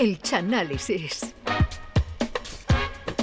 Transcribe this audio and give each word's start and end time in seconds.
El 0.00 0.18
Chanálisis. 0.22 1.34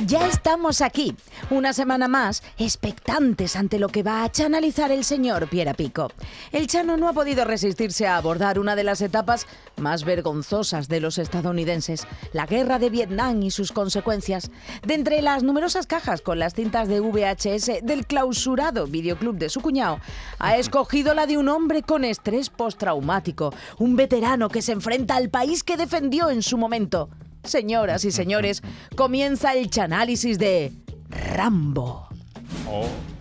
Ya 0.05 0.27
estamos 0.27 0.81
aquí, 0.81 1.15
una 1.49 1.71
semana 1.71 2.07
más, 2.07 2.43
expectantes 2.57 3.55
ante 3.55 3.79
lo 3.79 3.87
que 3.87 4.03
va 4.03 4.23
a 4.23 4.31
chanalizar 4.31 4.91
el 4.91 5.03
señor 5.03 5.47
Piera 5.47 5.73
Pico. 5.73 6.11
El 6.51 6.67
Chano 6.67 6.97
no 6.97 7.07
ha 7.07 7.13
podido 7.13 7.45
resistirse 7.45 8.05
a 8.05 8.17
abordar 8.17 8.59
una 8.59 8.75
de 8.75 8.83
las 8.83 9.01
etapas 9.01 9.47
más 9.77 10.03
vergonzosas 10.03 10.87
de 10.87 10.99
los 10.99 11.17
estadounidenses, 11.17 12.05
la 12.33 12.45
guerra 12.45 12.79
de 12.79 12.89
Vietnam 12.89 13.41
y 13.43 13.51
sus 13.51 13.71
consecuencias. 13.71 14.51
De 14.85 14.95
entre 14.95 15.21
las 15.21 15.43
numerosas 15.43 15.87
cajas 15.87 16.21
con 16.21 16.39
las 16.39 16.53
cintas 16.53 16.87
de 16.87 16.99
VHS 16.99 17.83
del 17.83 18.05
clausurado 18.05 18.87
videoclub 18.87 19.37
de 19.37 19.49
su 19.49 19.61
cuñado, 19.61 19.99
ha 20.39 20.57
escogido 20.57 21.13
la 21.13 21.27
de 21.27 21.37
un 21.37 21.47
hombre 21.49 21.81
con 21.81 22.03
estrés 22.03 22.49
postraumático, 22.49 23.53
un 23.77 23.95
veterano 23.95 24.49
que 24.49 24.61
se 24.61 24.73
enfrenta 24.73 25.15
al 25.15 25.29
país 25.29 25.63
que 25.63 25.77
defendió 25.77 26.29
en 26.29 26.43
su 26.43 26.57
momento. 26.57 27.09
Señoras 27.43 28.03
y 28.03 28.11
señores, 28.11 28.61
comienza 28.95 29.53
el 29.53 29.69
chanálisis 29.69 30.37
de 30.37 30.73
Rambo. 31.17 32.07
¡Qué 32.65 33.16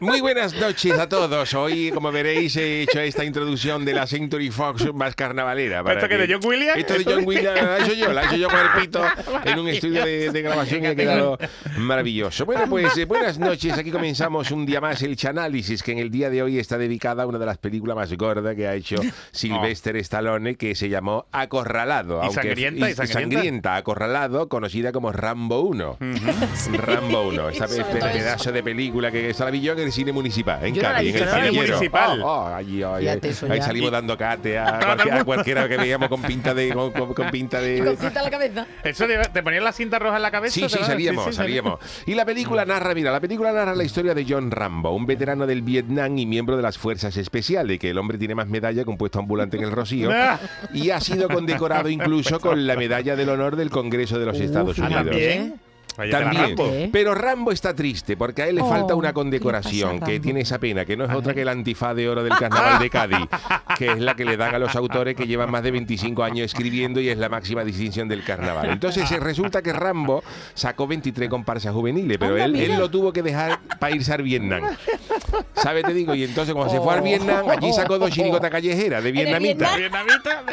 Muy 0.00 0.20
buenas 0.20 0.54
noches 0.54 0.96
a 0.96 1.08
todos. 1.08 1.54
Hoy, 1.54 1.90
como 1.92 2.12
veréis, 2.12 2.56
he 2.56 2.82
hecho 2.82 3.00
esta 3.00 3.24
introducción 3.24 3.84
de 3.84 3.94
la 3.94 4.06
Century 4.06 4.50
Fox 4.50 4.94
más 4.94 5.16
carnavalera. 5.16 5.82
para 5.82 5.96
¿Esto 5.98 6.08
que 6.08 6.18
de 6.18 6.32
John 6.32 6.40
Williams? 6.48 6.78
Esto 6.78 6.94
de 6.94 7.04
John 7.04 7.22
Williams 7.26 7.60
la 7.62 7.78
he 7.78 7.82
hecho 7.82 7.94
yo, 7.94 8.12
la 8.12 8.22
he 8.22 8.26
hecho 8.26 8.36
yo 8.36 8.48
con 8.48 8.58
el 8.60 8.80
pito 8.80 9.02
en 9.44 9.58
un 9.58 9.68
estudio 9.68 10.04
de, 10.04 10.30
de 10.30 10.42
grabación 10.42 10.84
y 10.84 10.86
ha 10.86 10.94
quedado 10.94 11.36
maravilloso. 11.78 12.46
Bueno, 12.46 12.64
pues 12.68 12.96
eh, 12.96 13.06
buenas 13.06 13.38
noches. 13.40 13.76
Aquí 13.76 13.90
comenzamos 13.90 14.52
un 14.52 14.64
día 14.66 14.80
más 14.80 15.02
el 15.02 15.16
Chanálisis, 15.16 15.82
que 15.82 15.90
en 15.92 15.98
el 15.98 16.10
día 16.10 16.30
de 16.30 16.42
hoy 16.44 16.58
está 16.60 16.78
dedicada 16.78 17.24
a 17.24 17.26
una 17.26 17.38
de 17.38 17.46
las 17.46 17.58
películas 17.58 17.96
más 17.96 18.12
gordas 18.16 18.54
que 18.54 18.68
ha 18.68 18.74
hecho 18.74 18.96
Sylvester 19.32 19.96
Stallone, 19.96 20.54
que 20.54 20.76
se 20.76 20.88
llamó 20.88 21.26
Acorralado. 21.32 22.20
Y 22.24 22.32
sangrienta, 22.32 22.88
y 22.90 22.94
sangrienta. 22.94 23.74
Acorralado, 23.76 24.48
conocida 24.48 24.92
como 24.92 25.10
Rambo 25.10 25.60
1. 25.62 25.98
Rambo 26.74 27.22
1. 27.28 27.48
Esta 27.48 27.64
Eso, 27.64 27.76
pe- 27.84 27.98
eso. 27.98 28.06
pedazo 28.12 28.52
de 28.52 28.62
película 28.62 29.10
que 29.10 29.34
se 29.34 29.44
la 29.44 29.50
vi 29.50 29.60
yo 29.60 29.72
en 29.72 29.80
el 29.80 29.87
cine 29.92 30.12
municipal, 30.12 30.64
en 30.64 30.74
Yo 30.74 30.82
no 30.82 30.88
la 30.90 31.02
he 31.02 31.12
Cádiz, 31.12 31.14
en 31.14 31.16
el 31.16 31.22
visto, 31.22 31.26
¿no? 31.26 31.32
Cine 31.36 31.48
Cinillero. 31.50 31.74
municipal. 31.76 32.22
Oh, 32.22 32.26
oh, 32.26 32.46
allí, 32.54 32.82
oh, 32.84 32.98
Ya 33.00 33.12
ahí, 33.12 33.20
te 33.20 33.28
eso 33.28 33.46
ahí 33.50 33.58
ya. 33.58 33.64
salimos 33.64 33.90
dando 33.90 34.16
cate 34.16 34.58
a 34.58 34.78
cualquiera, 34.84 35.20
a 35.20 35.24
cualquiera 35.24 35.68
que 35.68 35.76
veíamos 35.76 36.08
con 36.08 36.22
pinta 36.22 36.54
de 36.54 36.72
con, 36.72 36.90
con- 36.92 37.14
con 37.14 37.30
pinta 37.30 37.60
de, 37.60 37.78
Con 37.84 37.96
cinta 37.96 38.20
en 38.20 38.24
la 38.24 38.30
cabeza. 38.30 38.66
¿Eso 38.84 39.06
de- 39.06 39.18
te 39.32 39.42
ponían 39.42 39.64
la 39.64 39.72
cinta 39.72 39.98
roja 39.98 40.16
en 40.16 40.22
la 40.22 40.30
cabeza? 40.30 40.54
Sí, 40.54 40.60
¿te 40.62 40.68
sí, 40.68 40.78
salíamos, 40.84 41.24
sí, 41.26 41.32
salíamos. 41.32 41.78
Y 42.06 42.14
la 42.14 42.24
película 42.24 42.64
narra, 42.64 42.94
mira, 42.94 43.10
la 43.12 43.20
película 43.20 43.52
narra 43.52 43.74
la 43.74 43.84
historia 43.84 44.14
de 44.14 44.24
John 44.28 44.50
Rambo, 44.50 44.90
un 44.94 45.06
veterano 45.06 45.46
del 45.46 45.62
Vietnam 45.62 46.16
y 46.18 46.26
miembro 46.26 46.56
de 46.56 46.62
las 46.62 46.78
fuerzas 46.78 47.16
especiales, 47.16 47.78
que 47.78 47.90
el 47.90 47.98
hombre 47.98 48.18
tiene 48.18 48.34
más 48.34 48.48
medalla 48.48 48.84
que 48.84 48.90
un 48.90 48.96
puesto 48.98 49.18
ambulante 49.18 49.56
en 49.56 49.64
el 49.64 49.70
Rocío, 49.72 50.10
Ah. 50.12 50.38
y 50.74 50.90
ha 50.90 51.00
sido 51.00 51.28
condecorado 51.28 51.88
incluso 51.88 52.40
con 52.40 52.66
la 52.66 52.76
medalla 52.76 53.16
del 53.16 53.28
honor 53.28 53.56
del 53.56 53.70
Congreso 53.70 54.18
de 54.18 54.26
los 54.26 54.38
Estados. 54.40 54.78
Unidos. 54.78 54.94
¿También? 55.04 55.60
También. 56.10 56.56
Rambo. 56.56 56.72
Pero 56.92 57.14
Rambo 57.14 57.52
está 57.52 57.74
triste 57.74 58.16
porque 58.16 58.42
a 58.42 58.48
él 58.48 58.54
le 58.56 58.62
Oh, 58.62 58.68
falta 58.68 58.94
una 58.94 59.08
¿qué 59.08 59.14
condecoración 59.14 59.98
pasa 60.00 60.04
a 60.04 60.08
que 60.08 60.20
tiene 60.20 60.40
esa 60.40 60.58
pena, 60.58 60.84
que 60.84 60.96
no 60.96 61.04
es 61.04 61.10
otra 61.10 61.34
que 61.34 61.42
el 61.42 61.48
antifaz 61.48 61.94
de 61.94 62.08
oro 62.08 62.22
del 62.22 62.34
carnaval 62.36 62.78
de 62.78 62.90
Cádiz, 62.90 63.28
que 63.78 63.92
es 63.92 63.98
la 64.00 64.14
que 64.14 64.24
le 64.24 64.36
dan 64.36 64.54
a 64.54 64.58
los 64.58 64.74
autores 64.76 65.14
que 65.16 65.26
llevan 65.26 65.50
más 65.50 65.62
de 65.62 65.70
25 65.70 66.22
años 66.22 66.44
escribiendo 66.46 67.00
y 67.00 67.08
es 67.08 67.18
la 67.18 67.28
máxima 67.28 67.64
distinción 67.64 68.08
del 68.08 68.24
carnaval. 68.24 68.70
Entonces 68.70 69.10
eh, 69.10 69.20
resulta 69.20 69.62
que 69.62 69.72
Rambo 69.72 70.22
sacó 70.54 70.86
23 70.86 71.28
comparsas 71.28 71.72
juveniles, 71.72 72.18
pero 72.18 72.32
Anda, 72.34 72.44
él, 72.44 72.56
él 72.56 72.78
lo 72.78 72.90
tuvo 72.90 73.12
que 73.12 73.22
dejar 73.22 73.58
para 73.78 73.94
irse 73.94 74.12
al 74.12 74.22
Vietnam. 74.22 74.62
¿Sabes? 75.54 75.84
Te 75.84 75.94
digo, 75.94 76.14
y 76.14 76.24
entonces 76.24 76.54
cuando 76.54 76.72
se 76.72 76.80
fue 76.80 76.94
al 76.94 77.02
Vietnam, 77.02 77.48
allí 77.48 77.72
sacó 77.72 77.98
dos 77.98 78.10
chirigotas 78.10 78.50
callejeras 78.50 79.02
de 79.02 79.12
vietnamita 79.12 79.70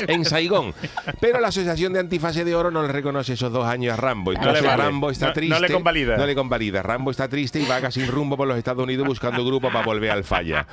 en 0.07 0.25
Saigón. 0.25 0.73
Pero 1.19 1.39
la 1.39 1.49
Asociación 1.49 1.93
de 1.93 1.99
Antifaces 1.99 2.45
de 2.45 2.55
Oro 2.55 2.71
no 2.71 2.81
le 2.83 2.89
reconoce 2.89 3.33
esos 3.33 3.51
dos 3.51 3.65
años 3.65 3.93
a 3.93 3.97
Rambo. 3.97 4.31
Entonces 4.31 4.63
vale. 4.63 4.83
Rambo 4.83 5.09
está 5.11 5.25
No- 5.27 5.29
no 5.29 5.33
triste. 5.35 5.59
le 5.59 5.69
convalida. 5.73 6.17
No 6.17 6.25
le 6.25 6.35
convalida. 6.35 6.81
Rambo 6.83 7.11
está 7.11 7.27
triste 7.27 7.59
y 7.59 7.65
vaga 7.65 7.91
sin 7.91 8.07
rumbo 8.07 8.35
por 8.37 8.47
los 8.47 8.57
Estados 8.57 8.83
Unidos 8.83 9.07
buscando 9.07 9.45
grupo 9.45 9.71
para 9.71 9.85
volver 9.85 10.11
al 10.11 10.23
falla. 10.23 10.67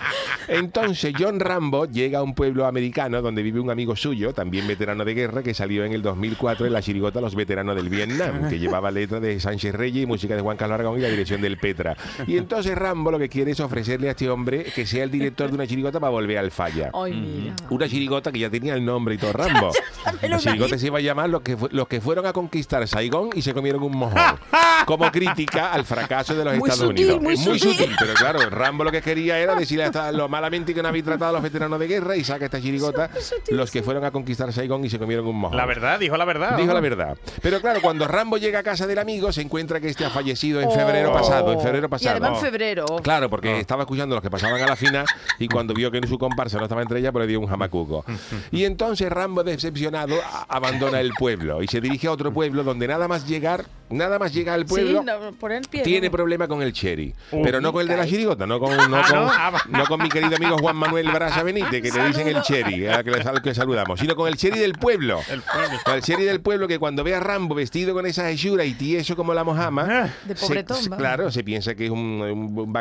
Entonces 0.49 1.13
John 1.19 1.41
Rambo 1.41 1.87
llega 1.87 2.19
a 2.19 2.23
un 2.23 2.35
pueblo 2.35 2.67
americano 2.67 3.23
donde 3.23 3.43
vive 3.43 3.61
un 3.61 3.71
amigo 3.71 3.97
suyo, 3.97 4.33
también 4.33 4.67
veterano 4.67 5.05
de 5.05 5.15
guerra, 5.15 5.43
que 5.43 5.55
salió 5.55 5.85
en 5.85 5.93
el 5.93 6.03
2004 6.03 6.67
en 6.67 6.73
la 6.73 6.83
chirigota 6.83 7.21
Los 7.21 7.35
Veteranos 7.35 7.77
del 7.77 7.89
Vietnam, 7.89 8.49
que 8.49 8.59
llevaba 8.59 8.91
letra 8.91 9.21
de 9.21 9.39
Sánchez 9.41 9.75
Reyes 9.75 10.03
y 10.05 10.07
música 10.07 10.35
de 10.35 10.41
Juan 10.43 10.57
Carlos 10.57 10.75
Aragón 10.75 10.99
y 10.99 11.03
la 11.03 11.09
dirección 11.09 11.41
del 11.41 11.59
Petra. 11.59 11.97
Y 12.27 12.37
entonces 12.37 12.77
Rambo 12.77 13.11
lo 13.11 13.19
que 13.19 13.29
quiere 13.29 13.53
es 13.53 13.61
ofrecerle 13.93 14.09
a 14.09 14.11
este 14.13 14.31
hombre 14.31 14.65
que 14.65 14.87
sea 14.87 15.05
el 15.05 15.11
director 15.11 15.49
de 15.51 15.55
una 15.55 15.67
chirigota 15.67 16.01
para 16.01 16.11
volver 16.11 16.39
al 16.39 16.51
falla. 16.51 16.91
Ay, 16.95 17.13
mira. 17.13 17.55
Una 17.71 17.89
chirigota 17.89 18.33
que 18.33 18.39
ya 18.39 18.49
tenía 18.51 18.75
el 18.75 18.85
nombre 18.85 19.15
y 19.15 19.19
todo 19.19 19.33
Rambo. 19.33 19.71
La 20.23 20.39
chirigota 20.39 20.79
se 20.79 20.87
iba 20.87 20.99
a 20.99 21.01
llamar 21.01 21.29
los 21.29 21.43
que, 21.43 21.57
los 21.71 21.87
que 21.89 22.01
fueron 22.01 22.27
a 22.27 22.33
conquistar 22.33 22.87
Saigón 22.89 23.31
y 23.35 23.43
se 23.43 23.53
comieron 23.53 23.83
un 23.83 23.97
mojón. 23.97 24.21
Como 24.87 25.11
crítica 25.13 25.73
al 25.73 25.85
fracaso 25.85 26.35
de 26.35 26.45
los 26.45 26.57
Muy 26.57 26.69
Estados 26.69 26.91
sutil, 26.91 27.13
Unidos. 27.13 27.39
muy 27.47 27.59
sutil. 27.59 27.91
Pero 27.99 28.15
claro, 28.15 28.51
Rambo 28.51 28.83
lo 28.85 28.91
que 28.91 29.01
quería 29.03 29.39
era 29.39 29.55
decirle 29.55 29.85
hasta 29.85 30.11
lo 30.13 30.29
malamente 30.29 30.75
que 30.75 30.83
no 30.83 30.89
habéis 30.89 31.05
tratado 31.05 31.31
a 31.31 31.33
los 31.35 31.43
veteranos 31.43 31.79
de 31.79 31.87
guerra 31.87 32.17
y 32.17 32.25
saca 32.25 32.47
esta 32.47 32.61
chirigota 32.61 33.11
los 33.51 33.71
que 33.71 33.83
fueron 33.83 34.05
a 34.05 34.11
conquistar 34.11 34.53
Saigón 34.53 34.85
y 34.85 34.91
se 34.91 34.99
comieron 34.99 35.27
un 35.27 35.37
mojón. 35.37 35.57
La 35.57 35.67
verdad, 35.67 35.99
dijo 36.01 36.17
la 36.17 36.25
verdad. 36.25 36.57
Dijo 36.57 36.69
¿no? 36.69 36.75
la 36.75 36.81
verdad. 36.81 37.17
Pero 37.43 37.61
claro, 37.61 37.81
cuando 37.83 38.09
Rambo 38.09 38.39
llega 38.39 38.61
a 38.61 38.63
casa 38.63 38.87
del 38.87 38.99
amigo, 38.99 39.33
se 39.33 39.43
encuentra 39.43 39.81
que 39.81 39.89
este 39.89 40.05
ha 40.05 40.11
fallecido 40.11 40.61
en 40.61 40.69
Oh. 40.69 40.71
febrero 40.75 41.13
pasado. 41.13 41.53
En 41.53 41.61
febrero 41.61 41.87
Y 41.87 41.91
pasado. 41.91 42.17
además 42.17 42.39
en 42.39 42.45
febrero. 42.51 42.87
Claro, 43.03 43.29
porque 43.29 43.61
estaba 43.61 43.82
escuchando 43.83 44.15
los 44.15 44.23
que 44.23 44.31
pasaban 44.31 44.61
a 44.61 44.67
la 44.67 44.77
final 44.77 45.07
y 45.39 45.49
cuando 45.49 45.75
vio 45.75 45.91
que 45.91 45.99
en 45.99 46.09
su 46.09 46.19
comparsa 46.19 46.59
no 46.59 46.65
estaba 46.65 46.83
entre 46.83 47.01
ellas, 47.01 47.13
pues 47.13 47.23
le 47.25 47.29
dio 47.29 47.41
un 47.41 47.47
jamacuco. 47.47 48.05
Y 48.51 48.65
entonces 48.65 49.11
Rambo, 49.11 49.45
decepcionado, 49.45 50.15
abandona 50.49 51.01
el 51.01 51.13
pueblo 51.19 51.63
y 51.63 51.67
se 51.67 51.81
dirige 51.81 52.07
a 52.07 52.13
otro 52.13 52.33
pueblo 52.33 52.65
donde 52.65 52.89
nada 52.89 53.09
más 53.09 53.27
llegar, 53.27 53.65
nada 53.93 54.19
más 54.19 54.33
llega 54.33 54.55
al 54.55 54.67
pueblo. 54.67 55.01
Sí, 55.01 55.07
no, 55.07 55.33
por 55.33 55.53
el 55.53 55.63
pie. 55.69 55.83
Tiene 55.83 56.09
¿no? 56.09 56.13
problema 56.13 56.49
con 56.49 56.63
el 56.63 56.73
cherry, 56.73 57.15
Uh, 57.31 57.43
pero 57.43 57.61
no 57.61 57.73
con 57.73 57.83
el 57.83 57.89
de 57.89 57.97
la 57.97 58.07
chirigota, 58.07 58.47
no 58.47 58.59
con, 58.61 58.77
no 58.77 58.97
Ah, 58.97 59.05
con, 59.09 59.19
¿no? 59.19 59.31
Ah, 59.31 59.53
no 59.69 59.87
con 59.87 60.03
mi 60.03 60.09
querido 60.09 60.37
amigo 60.37 60.59
Juan 60.59 60.77
Manuel 60.77 61.09
Brasa 61.13 61.43
Benítez, 61.43 61.83
que 61.83 61.91
le 61.91 62.07
dicen 62.09 62.29
el 62.29 62.43
cherry, 62.43 62.87
al 62.89 63.05
que, 63.05 63.13
que 63.43 63.55
saludamos, 63.55 64.01
sino 64.01 64.15
con 64.17 64.29
el 64.29 64.37
cherry 64.37 64.59
del 64.59 64.75
pueblo. 64.75 65.21
El 65.31 65.43
pueblo. 65.43 65.79
Con 65.85 65.95
el 65.95 66.03
cherry 66.03 66.25
del 66.25 66.41
pueblo 66.41 66.69
que 66.69 66.79
cuando 66.79 67.05
ve 67.05 67.15
a 67.15 67.21
Rambo 67.21 67.55
vestido 67.55 67.95
con 67.95 68.07
esa 68.07 68.29
hechura 68.31 68.65
y 68.65 68.75
tieso 68.75 69.17
como 69.17 69.35
la 69.35 69.45
mojama, 69.45 70.11
De 70.25 70.37
se- 70.37 70.65
claro, 70.97 71.31
se 71.31 71.45
piensa 71.45 71.75
que 71.75 71.87
es 71.87 71.91
un, 71.91 72.01
un-. 72.01 72.73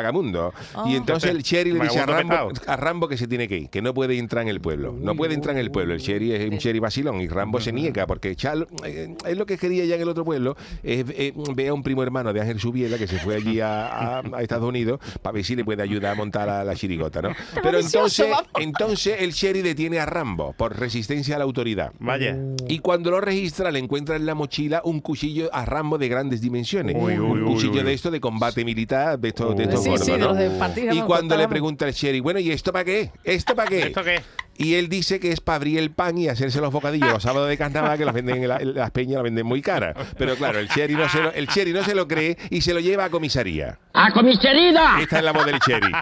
Ah. 0.74 0.84
Y 0.86 0.96
entonces 0.96 1.30
el 1.30 1.42
cherry 1.42 1.72
le 1.72 1.80
dice 1.80 1.98
a 2.00 2.06
Vagabundo 2.06 2.34
Rambo, 2.36 2.52
a 2.66 2.76
Rambo 2.76 3.08
que 3.08 3.16
se 3.16 3.26
tiene 3.26 3.48
que 3.48 3.56
ir, 3.58 3.68
que 3.70 3.82
no 3.82 3.94
puede 3.94 4.18
entrar 4.18 4.42
en 4.42 4.48
el 4.48 4.60
pueblo. 4.60 4.94
No 4.98 5.14
puede 5.14 5.34
entrar 5.34 5.54
en 5.56 5.60
el 5.60 5.70
pueblo. 5.70 5.94
El 5.94 6.00
cherry 6.00 6.32
es 6.32 6.50
un 6.50 6.58
cherry 6.58 6.78
vacilón 6.78 7.20
y 7.20 7.28
Rambo 7.28 7.60
se 7.60 7.72
niega 7.72 8.06
porque 8.06 8.34
Charles, 8.36 8.68
eh, 8.84 9.14
él 9.26 9.38
lo 9.38 9.46
que 9.46 9.58
quería 9.58 9.84
ya 9.84 9.96
en 9.96 10.02
el 10.02 10.08
otro 10.08 10.24
pueblo 10.24 10.56
es 10.82 11.01
eh, 11.10 11.32
ver 11.54 11.68
a 11.68 11.74
un 11.74 11.82
primo 11.82 12.02
hermano 12.02 12.32
de 12.32 12.40
Ángel 12.40 12.60
Subiela 12.60 12.98
que 12.98 13.06
se 13.06 13.18
fue 13.18 13.36
allí 13.36 13.60
a, 13.60 14.18
a- 14.18 14.22
a 14.34 14.42
Estados 14.42 14.68
Unidos 14.68 15.00
para 15.22 15.34
ver 15.34 15.44
si 15.44 15.56
le 15.56 15.64
puede 15.64 15.82
ayudar 15.82 16.12
a 16.12 16.14
montar 16.14 16.46
la, 16.46 16.64
la 16.64 16.74
chirigota, 16.74 17.22
¿no? 17.22 17.30
Pero 17.62 17.78
entonces, 17.78 18.26
entonces 18.58 19.16
el 19.20 19.32
cherry 19.34 19.62
detiene 19.62 19.98
a 19.98 20.06
Rambo 20.06 20.52
por 20.56 20.78
resistencia 20.78 21.36
a 21.36 21.38
la 21.38 21.44
autoridad. 21.44 21.92
Vaya. 21.98 22.36
Y 22.68 22.78
cuando 22.80 23.10
lo 23.10 23.20
registra, 23.20 23.70
le 23.70 23.78
encuentra 23.78 24.16
en 24.16 24.26
la 24.26 24.34
mochila 24.34 24.82
un 24.84 25.00
cuchillo 25.00 25.50
a 25.52 25.64
Rambo 25.64 25.98
de 25.98 26.08
grandes 26.08 26.40
dimensiones. 26.40 26.96
Uy, 26.98 27.18
uy, 27.18 27.40
un 27.40 27.44
cuchillo 27.54 27.80
uy. 27.80 27.82
de 27.84 27.92
esto 27.92 28.10
de 28.10 28.20
combate 28.20 28.64
militar, 28.64 29.18
de 29.18 29.28
estos, 29.28 29.56
de 29.56 29.64
estos 29.64 29.82
Sí, 29.82 29.88
gordos, 29.90 30.06
sí, 30.06 30.12
de 30.12 30.18
los 30.18 30.36
de 30.36 30.88
Y 30.94 31.00
cuando 31.02 31.36
le 31.36 31.48
pregunta 31.48 31.86
el 31.86 31.92
sheriff, 31.94 32.22
bueno, 32.22 32.40
¿y 32.40 32.50
esto 32.50 32.72
para 32.72 32.84
qué? 32.84 33.10
¿Esto 33.24 33.54
para 33.54 33.68
qué? 33.68 33.82
¿Esto 33.82 34.02
qué? 34.02 34.20
Y 34.56 34.74
él 34.74 34.88
dice 34.88 35.18
que 35.18 35.32
es 35.32 35.40
para 35.40 35.56
abrir 35.56 35.78
el 35.78 35.90
pan 35.90 36.18
y 36.18 36.28
hacerse 36.28 36.60
los 36.60 36.72
bocadillos 36.72 37.10
los 37.10 37.22
sábados 37.22 37.48
de 37.48 37.56
carnaval 37.58 37.96
que 37.98 38.04
las 38.04 38.14
venden 38.14 38.42
en, 38.42 38.48
la- 38.48 38.58
en 38.58 38.74
las 38.74 38.90
peñas, 38.90 39.14
las 39.14 39.22
venden 39.24 39.46
muy 39.46 39.62
caras. 39.62 39.96
Pero 40.18 40.36
claro, 40.36 40.58
el 40.58 40.68
cherry, 40.68 40.94
no 40.94 41.08
se 41.08 41.20
lo, 41.22 41.32
el 41.32 41.48
cherry 41.48 41.72
no 41.72 41.82
se 41.82 41.94
lo 41.94 42.06
cree 42.06 42.36
y 42.50 42.60
se 42.60 42.74
lo 42.74 42.80
lleva 42.80 43.04
a 43.06 43.10
comisaría. 43.10 43.78
¡A 43.94 44.12
comisaría! 44.12 45.00
Esta 45.00 45.18
es 45.18 45.24
la 45.24 45.32
voz 45.32 45.46
del 45.46 45.58
cherry. 45.60 45.92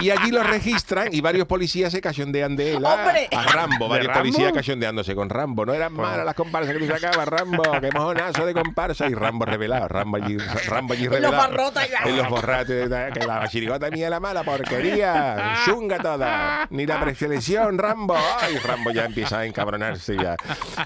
Y 0.00 0.10
allí 0.10 0.32
lo 0.32 0.42
registran 0.42 1.08
y 1.12 1.20
varios 1.20 1.46
policías 1.46 1.92
se 1.92 2.00
cachondean 2.00 2.56
de 2.56 2.74
él. 2.74 2.84
Ah, 2.84 2.94
¡Hombre! 2.94 3.28
A 3.34 3.42
Rambo, 3.44 3.88
varios 3.88 4.08
Rambo? 4.08 4.20
policías 4.22 4.52
cachondeándose 4.52 5.14
con 5.14 5.30
Rambo. 5.30 5.64
No 5.64 5.72
eran 5.72 5.92
malas 5.92 6.24
las 6.26 6.34
comparsas 6.34 6.72
que 6.74 6.80
tú 6.80 6.86
sacabas, 6.92 7.26
Rambo. 7.28 7.62
Qué 7.80 7.90
mojonazo 7.92 8.44
de 8.44 8.52
comparsa. 8.54 9.06
Y 9.06 9.14
Rambo 9.14 9.44
revelado. 9.44 9.86
Rambo 9.86 10.16
allí, 10.16 10.36
Rambo 10.66 10.94
allí 10.94 11.04
En 11.04 11.10
los 11.10 11.20
revelado. 11.20 11.48
barrotes. 11.48 11.90
En 12.04 12.16
los 12.16 12.28
borrates. 12.28 12.88
Que 13.14 13.20
la 13.26 13.48
chirigota 13.48 13.88
mía 13.90 14.10
la 14.10 14.18
mala 14.18 14.42
porquería. 14.42 15.54
Chunga 15.64 15.98
toda. 15.98 16.66
Ni 16.70 16.86
la 16.86 16.98
preselección, 17.04 17.78
Rambo. 17.78 18.16
Ay, 18.40 18.56
Rambo 18.58 18.90
ya 18.90 19.04
empieza 19.04 19.40
a 19.40 19.46
encabronarse 19.46 20.16
ya. 20.16 20.36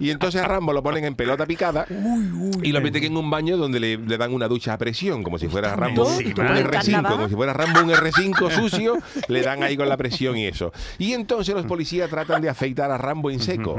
Y 0.01 0.11
entonces 0.11 0.43
a 0.43 0.49
Rambo 0.49 0.73
lo 0.73 0.83
ponen 0.83 1.05
en 1.05 1.15
pelota 1.15 1.47
picada 1.47 1.87
y 2.63 2.73
lo 2.73 2.81
meten 2.81 3.05
en 3.05 3.17
un 3.17 3.31
baño 3.31 3.57
donde 3.57 3.81
le, 3.81 3.97
le 3.97 4.19
dan 4.19 4.33
una 4.33 4.49
ducha 4.49 4.75
a 4.75 4.79
presión, 4.79 5.23
como 5.23 5.39
si 5.39 5.49
fuera 5.49 5.75
Rambo 5.77 6.07
un 6.07 6.13
encima. 6.23 6.59
El 6.59 6.67
R5, 6.67 6.71
carnaval. 6.71 7.13
como 7.13 7.29
si 7.29 7.35
fuera 7.35 7.53
Rambo 7.53 7.81
un 7.81 7.91
R5 7.91 8.51
sucio, 8.51 8.99
le 9.29 9.43
dan 9.43 9.63
ahí 9.63 9.77
con 9.77 9.89
la 9.89 9.97
presión 9.97 10.37
y 10.37 10.47
eso. 10.47 10.73
Y 10.99 11.13
entonces 11.13 11.55
los 11.55 11.67
policías 11.67 12.11
tratan 12.11 12.43
de 12.43 12.49
afeitar 12.49 12.91
a 12.91 12.99
Rambo 12.99 13.31
en 13.31 13.41
seco. 13.41 13.77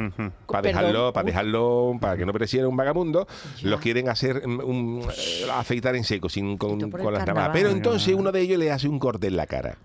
Para 0.48 0.62
dejarlo, 0.62 1.14
para 1.14 1.26
dejarlo, 1.26 1.98
para 2.00 2.18
que 2.18 2.26
no 2.26 2.34
pareciera 2.34 2.68
un 2.68 2.78
vagamundo, 2.78 3.28
los 3.64 3.80
quieren 3.80 4.10
hacer 4.10 4.48
mm, 4.48 4.60
un, 4.64 5.02
eh, 5.18 5.48
afeitar 5.52 5.96
en 5.96 6.04
seco, 6.04 6.30
sin 6.30 6.58
con, 6.58 6.92
con 6.92 7.14
las 7.14 7.26
navajas. 7.26 7.52
Pero 7.54 7.70
entonces 7.70 8.14
uno 8.16 8.32
de 8.32 8.42
ellos 8.42 8.60
le 8.60 8.72
hace 8.72 8.88
un 8.88 9.00
corte 9.00 9.28
en 9.28 9.38
la 9.38 9.48
cara. 9.48 9.78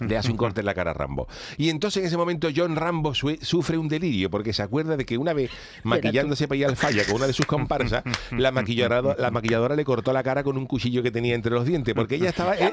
Le 0.00 0.16
hace 0.16 0.30
un 0.30 0.36
corte 0.38 0.60
en 0.60 0.66
la 0.66 0.74
cara 0.74 0.90
a 0.92 0.94
Rambo. 0.94 1.28
Y 1.56 1.70
entonces 1.70 2.00
en 2.00 2.06
ese 2.06 2.16
momento 2.16 2.48
John 2.54 2.76
Rambo 2.76 3.14
sufre 3.14 3.78
un 3.78 3.88
delirio 3.88 4.30
porque 4.30 4.52
se 4.52 4.62
acuerda 4.62 4.96
de 4.96 5.04
que 5.04 5.18
una 5.18 5.32
vez 5.32 5.50
maquillándose 5.82 6.46
para 6.48 6.58
ir 6.58 6.66
al 6.66 6.76
falla 6.76 7.04
con 7.04 7.16
una 7.16 7.26
de 7.26 7.32
sus 7.32 7.46
comparsas, 7.46 8.02
la 8.30 8.50
maquilladora, 8.52 9.16
la 9.18 9.30
maquilladora 9.30 9.74
le 9.76 9.84
cortó 9.84 10.12
la 10.12 10.22
cara 10.22 10.42
con 10.42 10.56
un 10.56 10.66
cuchillo 10.66 11.02
que 11.02 11.10
tenía 11.10 11.34
entre 11.34 11.52
los 11.52 11.64
dientes. 11.64 11.94
Porque 11.94 12.16
ella 12.16 12.30
estaba. 12.30 12.56
eh, 12.56 12.72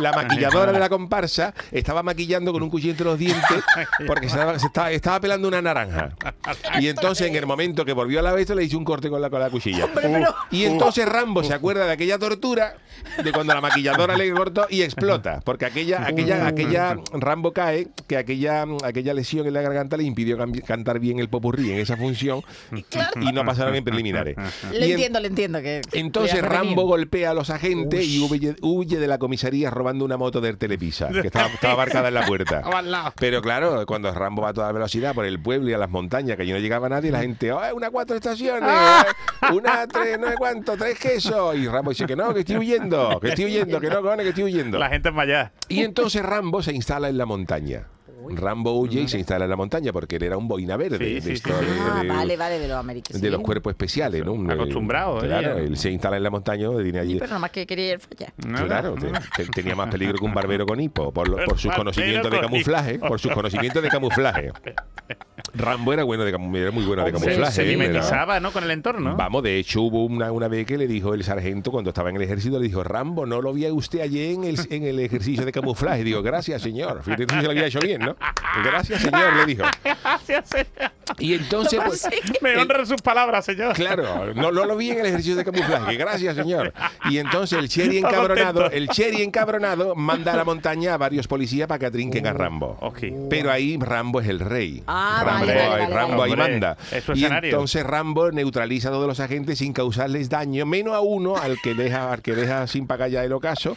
la 0.00 0.12
maquilladora 0.12 0.72
de 0.72 0.78
la 0.78 0.88
comparsa 0.96 1.54
estaba 1.70 2.02
maquillando 2.02 2.52
con 2.52 2.62
un 2.62 2.70
cuchillo 2.70 2.92
entre 2.92 3.06
los 3.06 3.18
dientes 3.18 3.64
porque 4.06 4.28
se 4.28 4.36
estaba, 4.36 4.58
se 4.58 4.66
estaba, 4.66 4.90
estaba 4.90 5.20
pelando 5.20 5.48
una 5.48 5.62
naranja. 5.62 6.14
Y 6.80 6.88
entonces 6.88 7.28
en 7.28 7.36
el 7.36 7.46
momento 7.46 7.84
que 7.84 7.92
volvió 7.92 8.20
a 8.20 8.22
la 8.22 8.32
vez 8.32 8.48
le 8.50 8.64
hizo 8.64 8.78
un 8.78 8.84
corte 8.84 9.10
con 9.10 9.20
la, 9.20 9.30
con 9.30 9.40
la 9.40 9.50
cuchilla. 9.50 9.88
Y 10.50 10.64
entonces 10.64 11.06
Rambo 11.08 11.42
se 11.42 11.54
acuerda 11.54 11.86
de 11.86 11.92
aquella 11.92 12.18
tortura, 12.18 12.76
de 13.22 13.32
cuando 13.32 13.54
la 13.54 13.60
maquilladora 13.60 14.16
le 14.16 14.30
cortó 14.32 14.66
y 14.70 14.82
explota. 14.82 15.40
Porque 15.44 15.66
aquella, 15.66 16.06
aquella, 16.06 16.25
aquella 16.32 16.96
Rambo 17.12 17.52
cae, 17.52 17.88
que 18.06 18.16
aquella, 18.16 18.64
aquella 18.84 19.14
lesión 19.14 19.46
en 19.46 19.54
la 19.54 19.62
garganta 19.62 19.96
le 19.96 20.04
impidió 20.04 20.36
cantar 20.66 20.98
bien 20.98 21.18
el 21.18 21.28
popurrí 21.28 21.72
en 21.72 21.78
esa 21.78 21.96
función 21.96 22.42
y 23.20 23.32
no 23.32 23.44
pasaron 23.44 23.74
en 23.74 23.84
preliminares. 23.84 24.36
Le 24.72 24.84
en- 24.86 24.90
entiendo, 24.92 25.20
le 25.20 25.28
entiendo. 25.28 25.60
que 25.62 25.82
entonces. 25.92 26.42
Rambo 26.42 26.84
golpea 26.84 27.30
a 27.30 27.34
los 27.34 27.50
agentes 27.50 28.06
y 28.06 28.20
huye, 28.20 28.54
huye 28.62 28.98
de 28.98 29.06
la 29.08 29.18
comisaría 29.18 29.70
robando 29.70 30.04
una 30.04 30.16
moto 30.16 30.40
del 30.40 30.58
Telepisa, 30.58 31.08
que 31.08 31.20
estaba, 31.26 31.48
estaba 31.48 31.74
aparcada 31.74 32.08
en 32.08 32.14
la 32.14 32.26
puerta. 32.26 32.62
Pero 33.18 33.42
claro, 33.42 33.84
cuando 33.86 34.12
Rambo 34.12 34.42
va 34.42 34.50
a 34.50 34.54
toda 34.54 34.70
velocidad 34.72 35.14
por 35.14 35.24
el 35.24 35.40
pueblo 35.40 35.70
y 35.70 35.72
a 35.72 35.78
las 35.78 35.90
montañas, 35.90 36.36
que 36.36 36.42
allí 36.42 36.52
no 36.52 36.58
llegaba 36.58 36.88
nadie, 36.88 37.10
la 37.10 37.20
gente, 37.20 37.52
¡oh, 37.52 37.60
una 37.74 37.90
cuatro 37.90 38.16
estaciones! 38.16 38.62
eh, 38.70 39.52
¡Una 39.52 39.86
tres, 39.86 40.18
no 40.18 40.28
sé 40.28 40.34
cuánto, 40.36 40.76
tres 40.76 40.98
quesos! 40.98 41.56
Y 41.56 41.66
Rambo 41.68 41.90
dice 41.90 42.06
que 42.06 42.16
no, 42.16 42.32
que 42.32 42.40
estoy 42.40 42.56
huyendo, 42.58 43.18
que 43.20 43.28
estoy 43.28 43.46
huyendo, 43.46 43.80
que 43.80 43.88
no, 43.88 44.02
cojones, 44.02 44.24
que 44.24 44.28
estoy 44.30 44.44
huyendo. 44.44 44.78
La 44.78 44.88
gente 44.88 45.08
es 45.08 45.14
mallada. 45.14 45.52
Y 45.68 45.80
entonces 45.82 46.15
Rambo 46.22 46.62
se 46.62 46.72
instala 46.74 47.08
en 47.08 47.18
la 47.18 47.26
montaña. 47.26 47.86
Rambo 48.28 48.72
huye 48.80 49.02
y 49.02 49.08
se 49.08 49.18
instala 49.18 49.44
en 49.44 49.50
la 49.50 49.56
montaña 49.56 49.92
porque 49.92 50.16
él 50.16 50.24
era 50.24 50.36
un 50.36 50.48
boina 50.48 50.76
verde. 50.76 50.98
Sí, 50.98 51.14
de 51.14 51.20
sí, 51.20 51.30
esto 51.32 51.50
sí, 51.60 51.64
sí. 51.64 51.70
de- 51.72 51.78
Ah, 51.80 52.02
de- 52.02 52.08
vale, 52.08 52.36
vale, 52.36 52.58
de 52.58 52.66
los 52.66 52.76
americanos. 52.76 53.22
de 53.22 53.30
los 53.30 53.40
cuerpos 53.40 53.70
especiales, 53.70 54.24
¿no? 54.24 54.32
Un- 54.32 54.50
Acostumbrado, 54.50 55.18
¿eh? 55.22 55.28
Claro, 55.28 55.58
él 55.58 55.76
se 55.76 55.92
instala 55.92 56.16
en 56.16 56.24
la 56.24 56.30
montaña, 56.30 56.68
tiene 56.82 56.98
allí. 56.98 57.14
Pero 57.14 57.26
nada 57.28 57.38
más 57.38 57.50
que 57.52 57.64
quería 57.68 57.92
ir 57.92 58.00
fallar. 58.00 58.32
Claro, 58.66 58.94
te- 58.96 59.44
te- 59.44 59.50
tenía 59.52 59.76
más 59.76 59.88
peligro 59.90 60.18
que 60.18 60.24
un 60.24 60.34
barbero 60.34 60.66
con 60.66 60.80
hipo, 60.80 61.12
por, 61.12 61.28
lo- 61.28 61.44
por 61.44 61.56
sus 61.56 61.72
conocimientos 61.72 62.30
de 62.32 62.40
camuflaje, 62.40 62.98
por 62.98 63.20
sus 63.20 63.30
conocimientos 63.32 63.80
de 63.80 63.88
camuflaje. 63.90 64.50
Rambo 65.56 65.92
era 65.92 66.04
bueno 66.04 66.24
de 66.24 66.30
era 66.30 66.38
muy 66.38 66.84
bueno 66.84 67.04
de 67.04 67.12
camuflaje. 67.12 67.52
se 67.52 67.62
¿eh? 67.72 67.76
Mimetizaba, 67.76 68.40
¿no? 68.40 68.52
Con 68.52 68.64
el 68.64 68.70
entorno. 68.70 69.16
Vamos, 69.16 69.42
de 69.42 69.58
hecho 69.58 69.82
hubo 69.82 70.04
una, 70.04 70.30
una 70.32 70.48
vez 70.48 70.66
que 70.66 70.76
le 70.78 70.86
dijo 70.86 71.14
el 71.14 71.24
sargento 71.24 71.70
cuando 71.70 71.90
estaba 71.90 72.10
en 72.10 72.16
el 72.16 72.22
ejército, 72.22 72.58
le 72.58 72.66
dijo, 72.66 72.82
Rambo, 72.84 73.26
no 73.26 73.40
lo 73.40 73.52
vi 73.52 73.66
a 73.66 73.72
usted 73.72 74.00
ayer 74.00 74.32
en 74.32 74.44
el, 74.44 74.58
en 74.70 74.84
el 74.84 75.00
ejercicio 75.00 75.44
de 75.44 75.52
camuflaje. 75.52 76.04
Digo, 76.04 76.22
gracias, 76.22 76.62
señor. 76.62 77.02
Fíjate 77.02 77.26
si 77.28 77.36
se 77.36 77.42
lo 77.42 77.50
había 77.50 77.66
hecho 77.66 77.80
bien, 77.80 78.00
¿no? 78.02 78.16
Gracias, 78.64 79.02
señor, 79.02 79.34
le 79.34 79.46
dijo. 79.46 79.64
Gracias, 80.02 80.48
señor. 80.48 80.92
Y 81.18 81.34
entonces, 81.34 81.80
pues, 81.84 82.08
Me 82.42 82.52
el- 82.54 82.58
honran 82.60 82.86
sus 82.86 83.00
palabras, 83.00 83.44
señor. 83.44 83.74
Claro, 83.74 84.34
no, 84.34 84.50
no 84.50 84.64
lo 84.64 84.76
vi 84.76 84.90
en 84.90 85.00
el 85.00 85.06
ejercicio 85.06 85.36
de 85.36 85.44
camuflaje. 85.44 85.96
Gracias, 85.96 86.34
señor. 86.36 86.72
Y 87.10 87.18
entonces 87.18 87.58
el 87.58 87.68
Cherry 87.68 87.98
encabronado, 88.06 88.70
el 88.70 88.88
Cherry 88.88 89.22
encabronado 89.22 89.94
manda 89.94 90.32
a 90.32 90.36
la 90.36 90.44
montaña 90.44 90.94
a 90.94 90.96
varios 90.96 91.28
policías 91.28 91.68
para 91.68 91.78
que 91.78 91.86
atrinquen 91.86 92.26
a 92.26 92.32
Rambo. 92.32 92.76
Ok. 92.80 92.98
Pero 93.30 93.50
ahí 93.52 93.76
Rambo 93.80 94.20
es 94.20 94.28
el 94.28 94.40
rey. 94.40 94.82
Ah, 94.86 95.22
Rambo, 95.24 95.45
vale, 95.54 95.86
Rambo 95.86 96.16
vale. 96.18 96.22
ahí 96.24 96.30
Hombre, 96.32 96.52
manda. 96.52 96.76
y 96.92 96.96
escenario. 96.96 97.50
entonces 97.50 97.84
Rambo 97.84 98.30
neutraliza 98.30 98.88
a 98.88 98.92
todos 98.92 99.06
los 99.06 99.20
agentes 99.20 99.58
sin 99.58 99.72
causarles 99.72 100.28
daño, 100.28 100.66
menos 100.66 100.94
a 100.94 101.00
uno 101.00 101.36
al 101.36 101.58
que 101.62 101.74
deja, 101.74 102.12
al 102.12 102.22
que 102.22 102.34
deja 102.34 102.66
sin 102.66 102.86
pagar 102.86 103.10
ya 103.10 103.24
el 103.24 103.32
ocaso, 103.32 103.76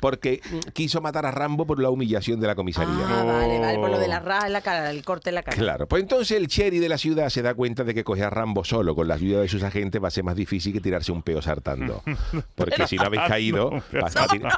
porque 0.00 0.40
mm, 0.50 0.58
quiso 0.72 1.00
matar 1.00 1.26
a 1.26 1.30
Rambo 1.30 1.66
por 1.66 1.80
la 1.80 1.90
humillación 1.90 2.40
de 2.40 2.46
la 2.46 2.54
comisaría. 2.54 2.92
Ah, 3.08 3.24
vale, 3.24 3.58
vale, 3.58 3.78
por 3.78 3.90
lo 3.90 3.98
de 3.98 4.08
la 4.08 4.20
raja 4.20 4.46
en 4.46 4.52
la 4.52 4.60
cara, 4.60 4.90
el 4.90 5.02
corte 5.04 5.30
en 5.30 5.36
la 5.36 5.42
cara. 5.42 5.56
Claro, 5.56 5.86
pues 5.88 6.02
entonces 6.02 6.36
el 6.36 6.48
cherry 6.48 6.78
de 6.78 6.88
la 6.88 6.98
ciudad 6.98 7.28
se 7.28 7.42
da 7.42 7.54
cuenta 7.54 7.84
de 7.84 7.94
que 7.94 8.04
coger 8.04 8.24
a 8.24 8.30
Rambo 8.30 8.64
solo 8.64 8.94
con 8.94 9.08
la 9.08 9.14
ayuda 9.14 9.40
de 9.40 9.48
sus 9.48 9.62
agentes 9.62 10.02
va 10.02 10.08
a 10.08 10.10
ser 10.10 10.24
más 10.24 10.36
difícil 10.36 10.72
que 10.72 10.80
tirarse 10.80 11.12
un 11.12 11.22
peo 11.22 11.40
saltando. 11.42 12.02
Porque 12.54 12.86
si 12.86 12.96
no 12.96 13.04
habéis 13.04 13.22
caído, 13.22 13.70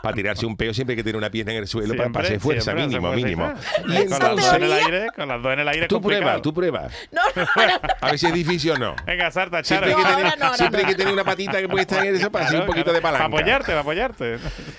para 0.03 0.15
tirarse 0.15 0.47
un 0.47 0.57
peo 0.57 0.73
siempre 0.75 0.93
hay 0.95 0.97
que 0.97 1.05
tener 1.05 1.17
una 1.17 1.31
pierna 1.31 1.53
en 1.53 1.59
el 1.59 1.67
suelo 1.69 1.95
para 1.95 2.05
Siempre, 2.09 2.23
hacer 2.23 2.41
fuerza, 2.41 2.73
siempre, 2.73 2.87
mínimo, 2.87 3.13
mínimo. 3.13 3.53
Y 3.87 4.09
con 4.09 4.19
las 4.19 4.21
dos 4.37 4.53
en 4.55 4.63
el 4.63 4.73
entonces, 4.73 4.87
aire, 4.87 5.07
con 5.15 5.29
las 5.29 5.43
dos 5.43 5.53
en 5.53 5.59
el 5.61 5.69
aire. 5.69 5.87
tú. 5.89 6.01
Prueba, 6.41 6.43
tú 6.43 6.55
prueba. 6.55 6.89
No, 7.13 7.23
no, 7.37 7.67
no. 7.67 7.89
A 8.01 8.07
ver 8.11 8.19
si 8.19 8.27
es 8.27 8.33
difícil 8.35 8.73
o 8.73 8.77
no. 8.79 8.97
Venga, 9.07 9.31
Sarta, 9.31 9.63
Charo. 9.63 9.87
Siempre 9.87 9.95
hay 9.95 9.97
que 9.97 10.03
tener, 10.11 10.25
ahora 10.27 10.37
no, 10.39 10.45
ahora 10.47 10.57
siempre 10.57 10.81
hay 10.81 10.85
no. 10.85 10.91
que 10.91 10.97
tener 10.97 11.13
una 11.13 11.25
patita 11.25 11.59
que 11.61 11.69
puede 11.69 11.83
estar 11.83 12.05
en 12.07 12.17
eso 12.17 12.31
para 12.31 12.47
hacer 12.47 12.57
un 12.61 12.67
Claro, 12.67 12.73
poquito 12.73 12.93
de 12.93 13.01
palanca. 13.01 13.25
Para 13.29 13.39
apoyarte, 13.39 13.67
para 13.67 13.81
apoyarte. 13.81 14.39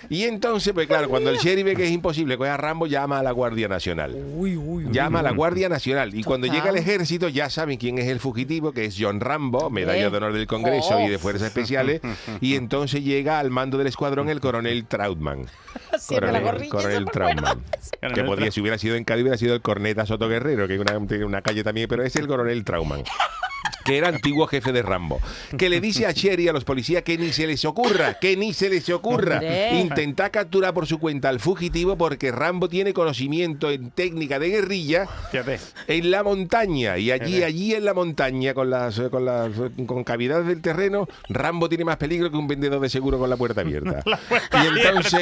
Y 0.10 0.24
entonces, 0.24 0.74
pues 0.74 0.88
claro, 0.88 1.10
cuando 1.10 1.30
el 1.30 1.38
sheriff 1.38 1.66
ve 1.66 1.76
que 1.76 1.86
es 1.86 1.92
imposible 1.92 2.38
coger 2.38 2.54
a 2.54 2.58
Rambo, 2.58 2.88
llama 2.88 3.20
a 3.20 3.24
la 3.24 3.32
Guardia 3.32 3.68
Nacional. 3.68 4.16
llama 4.92 5.20
a 5.20 5.24
la 5.24 5.32
Guardia 5.32 5.70
Nacional. 5.70 6.14
Y 6.16 6.24
cuando 6.24 6.48
llega 6.48 6.70
el 6.70 6.78
ejército, 6.78 7.30
ya 7.30 7.50
saben 7.50 7.78
quién 7.78 7.98
es 8.00 8.08
el 8.08 8.20
fugitivo, 8.20 8.72
que 8.72 8.86
es 8.86 8.96
John 9.00 9.20
Rambo, 9.20 9.70
medalla 9.70 10.10
de 10.10 10.18
honor 10.18 10.34
del 10.34 10.48
Congreso 10.48 10.96
Oh. 10.98 11.06
y 11.06 11.10
de 11.10 11.18
Fuerzas 11.20 11.48
Especiales. 11.48 12.02
Y 12.42 12.56
entonces 12.56 13.04
llega 13.04 13.40
al 13.40 13.50
mando 13.52 13.78
del 13.78 13.88
escuadrón 13.88 14.30
el 14.30 14.40
coronel 14.40 14.86
Trautmann. 14.86 15.46
Siempre 16.00 16.32
la 16.32 16.42
Coronel, 16.42 16.70
gorrilla. 16.70 16.74
me 16.74 17.08
acuerdo. 17.08 17.12
Trautmann. 17.12 17.64
Que 18.14 18.24
podría, 18.24 18.52
si 18.52 18.62
hubiera 18.62 18.78
sido 18.78 18.96
en 18.96 19.04
Cádiz, 19.04 19.24
hubiera 19.24 19.38
sido 19.38 19.56
el 19.56 19.62
Corneta 19.62 20.06
Soto 20.06 20.28
Guerrero, 20.28 20.68
que 20.68 20.80
una, 20.80 21.08
tiene 21.08 21.26
una 21.26 21.42
calle 21.42 21.64
también, 21.64 21.88
pero 21.88 22.04
es 22.04 22.16
el 22.16 22.28
coronel 22.28 22.64
Trautmann 22.64 23.04
que 23.90 23.98
era 23.98 24.08
antiguo 24.10 24.46
jefe 24.46 24.72
de 24.72 24.84
Rambo, 24.84 25.20
que 25.58 25.68
le 25.68 25.82
dice 25.82 26.06
a 26.06 26.14
Cherry 26.14 26.48
a 26.48 26.54
los 26.54 26.64
policías 26.64 27.02
que 27.02 27.18
ni 27.18 27.32
se 27.34 27.48
les 27.48 27.66
ocurra, 27.66 28.20
que 28.20 28.38
ni 28.38 28.54
se 28.54 28.70
les 28.70 28.88
ocurra 28.90 29.42
intentar 29.74 30.30
capturar 30.30 30.76
por 30.76 30.86
su 30.86 31.00
cuenta 31.00 31.30
al 31.30 31.40
fugitivo 31.40 31.98
porque 31.98 32.32
Rambo 32.32 32.70
tiene 32.70 32.94
conocimiento 32.94 33.72
en 33.72 33.90
técnica 33.90 34.38
de 34.38 34.50
guerrilla 34.50 35.08
Fíjate. 35.32 35.60
en 35.88 36.12
la 36.12 36.22
montaña. 36.24 36.98
Y 37.00 37.10
allí 37.12 37.42
allí 37.42 37.74
en 37.74 37.86
la 37.86 37.94
montaña 37.96 38.54
con 38.54 38.70
las 38.70 39.00
con 39.10 39.26
las 39.26 39.50
con 39.88 40.04
cavidades 40.04 40.46
del 40.46 40.62
terreno 40.62 41.08
Rambo 41.28 41.68
tiene 41.68 41.86
más 41.86 41.98
peligro 41.98 42.30
que 42.30 42.38
un 42.38 42.48
vendedor 42.48 42.80
de 42.80 42.90
seguro 42.90 43.18
con 43.18 43.30
la 43.30 43.38
puerta 43.38 43.62
abierta. 43.62 44.04
Y 44.52 44.68
entonces 44.78 45.22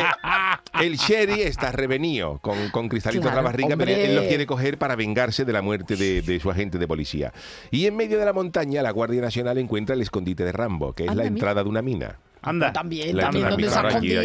el 0.82 0.98
Sherry 0.98 1.42
está 1.42 1.72
revenido 1.72 2.40
con, 2.40 2.70
con 2.72 2.90
cristalitos 2.90 3.24
en 3.30 3.36
la 3.36 3.42
Claro, 3.42 3.46
barriga 3.48 3.78
pero 3.78 3.92
él 3.92 4.16
lo 4.16 4.24
quiere 4.28 4.46
coger 4.46 4.78
para 4.78 4.96
vengarse 4.96 5.46
de 5.46 5.54
la 5.54 5.62
muerte 5.62 5.96
de, 5.96 6.22
de 6.22 6.40
su 6.40 6.50
agente 6.50 6.78
de 6.78 6.88
policía. 6.88 7.32
Y 7.72 7.86
en 7.86 7.96
medio 7.96 8.18
de 8.20 8.26
la 8.26 8.34
montaña 8.34 8.57
la 8.66 8.92
Guardia 8.92 9.22
Nacional 9.22 9.58
encuentra 9.58 9.96
el 9.96 10.02
escondite 10.02 10.44
de 10.44 10.52
Rambo 10.52 10.94
que 10.94 11.04
es 11.04 11.10
Anda, 11.10 11.24
la 11.24 11.30
mira. 11.30 11.36
entrada 11.40 11.64
de 11.64 11.70
una 11.70 11.82
mina 11.82 12.16
Anda. 12.40 12.72
También, 12.72 13.18
la 13.18 13.24
también, 13.24 13.50
donde 13.50 13.68
se 13.70 13.76
te- 13.82 13.88
también. 13.90 14.20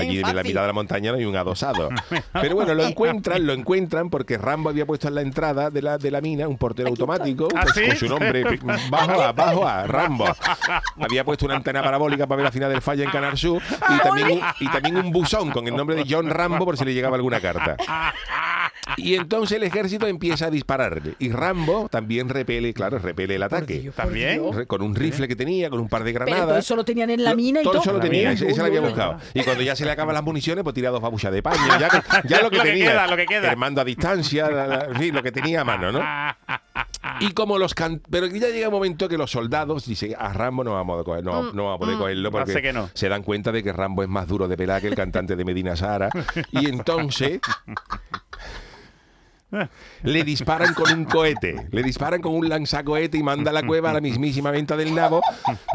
allí 0.00 0.18
en 0.20 0.36
la 0.36 0.42
mitad 0.42 0.60
de 0.62 0.66
la 0.66 0.72
montaña 0.74 1.12
no 1.12 1.16
hay 1.16 1.24
un 1.24 1.36
adosado. 1.36 1.88
Pero 2.32 2.54
bueno, 2.56 2.74
lo 2.74 2.82
encuentran, 2.84 3.46
lo 3.46 3.52
encuentran 3.54 4.10
porque 4.10 4.36
Rambo 4.36 4.68
había 4.68 4.84
puesto 4.84 5.08
en 5.08 5.14
la 5.14 5.22
entrada 5.22 5.70
de 5.70 5.80
la, 5.80 5.96
de 5.96 6.10
la 6.10 6.20
mina 6.20 6.48
un 6.48 6.58
portero 6.58 6.88
automático 6.88 7.48
¿Ah, 7.56 7.62
pues, 7.62 7.74
sí? 7.76 7.86
con 7.86 7.96
su 7.96 8.08
nombre 8.08 8.44
bajo 8.90 9.22
a, 9.22 9.32
bajo 9.32 9.66
a, 9.66 9.86
Rambo. 9.86 10.26
Había 11.00 11.24
puesto 11.24 11.46
una 11.46 11.54
antena 11.56 11.82
parabólica 11.82 12.26
para 12.26 12.36
ver 12.38 12.44
la 12.46 12.52
final 12.52 12.70
del 12.70 12.82
falla 12.82 13.04
en 13.04 13.10
Canal 13.10 13.38
Sur 13.38 13.62
y 13.62 13.98
también, 14.02 14.32
un, 14.32 14.40
y 14.60 14.68
también 14.68 14.96
un 14.96 15.10
buzón 15.12 15.50
con 15.50 15.66
el 15.66 15.74
nombre 15.74 15.96
de 15.96 16.04
John 16.06 16.28
Rambo 16.28 16.64
por 16.64 16.76
si 16.76 16.84
le 16.84 16.92
llegaba 16.94 17.16
alguna 17.16 17.40
carta. 17.40 17.76
Y 18.96 19.14
entonces 19.14 19.56
el 19.56 19.62
ejército 19.64 20.06
empieza 20.06 20.46
a 20.46 20.50
dispararle 20.50 21.14
y 21.18 21.30
Rambo 21.30 21.88
también 21.90 22.28
repele, 22.28 22.72
claro, 22.72 22.98
repele 22.98 23.34
el 23.34 23.42
ataque. 23.42 23.90
También. 23.94 24.40
Re- 24.52 24.66
Con 24.66 24.82
un 24.82 24.94
rifle 24.94 25.26
que 25.28 25.36
tenía, 25.36 25.68
con 25.70 25.80
un 25.80 25.88
par 25.88 26.04
de 26.04 26.12
Pero 26.12 26.24
granadas. 26.24 26.48
todo 26.48 26.58
eso 26.58 26.76
lo 26.76 26.84
tenían 26.84 27.10
en 27.10 27.24
la 27.24 27.34
mina 27.34 27.60
y 27.60 27.64
todo. 27.64 27.72
todo. 27.74 27.82
eso 27.82 27.92
lo 27.92 28.00
tenía, 28.00 28.32
ese, 28.32 28.48
ese 28.48 28.60
lo 28.60 28.66
había 28.66 28.80
buscado. 28.80 29.18
Y 29.34 29.42
cuando 29.42 29.62
ya 29.62 29.74
se 29.76 29.84
le 29.84 29.90
acaban 29.90 30.14
las 30.14 30.22
municiones, 30.24 30.62
pues 30.62 30.74
tira 30.74 30.90
dos 30.90 31.00
babuchas 31.02 31.32
de 31.32 31.42
paño. 31.42 31.60
Ya, 31.80 31.88
que- 31.88 32.02
ya 32.28 32.42
lo 32.42 32.50
que 32.50 32.56
Lo 32.58 32.62
que 32.62 32.68
tenía. 32.70 32.90
queda, 32.92 33.06
lo 33.08 33.16
que 33.16 33.26
queda. 33.26 33.50
El 33.50 33.56
mando 33.56 33.80
a 33.80 33.84
distancia, 33.84 34.50
la- 34.50 34.66
la- 34.66 34.84
en 34.86 34.96
fin, 34.96 35.14
lo 35.14 35.22
que 35.22 35.32
tenía 35.32 35.60
a 35.60 35.64
mano, 35.64 35.92
¿no? 35.92 36.00
Y 37.20 37.30
como 37.32 37.56
los 37.58 37.72
can- 37.72 38.02
Pero 38.10 38.26
ya 38.26 38.48
llega 38.48 38.68
un 38.68 38.74
momento 38.74 39.08
que 39.08 39.16
los 39.16 39.30
soldados 39.30 39.86
dicen, 39.86 40.14
a 40.18 40.32
Rambo 40.32 40.64
no 40.64 40.72
vamos 40.74 41.00
a, 41.00 41.04
coger- 41.04 41.22
no, 41.22 41.52
no 41.52 41.64
vamos 41.64 41.76
a 41.76 41.78
poder 41.78 41.98
cogerlo 41.98 42.30
porque 42.32 42.60
que 42.60 42.72
no. 42.72 42.90
se 42.94 43.08
dan 43.08 43.22
cuenta 43.22 43.52
de 43.52 43.62
que 43.62 43.72
Rambo 43.72 44.02
es 44.02 44.08
más 44.08 44.26
duro 44.26 44.48
de 44.48 44.56
pelar 44.56 44.80
que 44.82 44.88
el 44.88 44.94
cantante 44.96 45.34
de 45.36 45.44
Medina 45.44 45.76
Sara. 45.76 46.10
Y 46.50 46.66
entonces 46.66 47.40
le 50.02 50.24
disparan 50.24 50.74
con 50.74 50.92
un 50.92 51.04
cohete, 51.04 51.66
le 51.70 51.82
disparan 51.82 52.20
con 52.20 52.34
un 52.34 52.48
lanzacohete 52.48 53.18
y 53.18 53.22
manda 53.22 53.50
a 53.50 53.54
la 53.54 53.62
cueva 53.66 53.90
a 53.90 53.94
la 53.94 54.00
mismísima 54.00 54.50
venta 54.50 54.76
del 54.76 54.94
nabo 54.94 55.20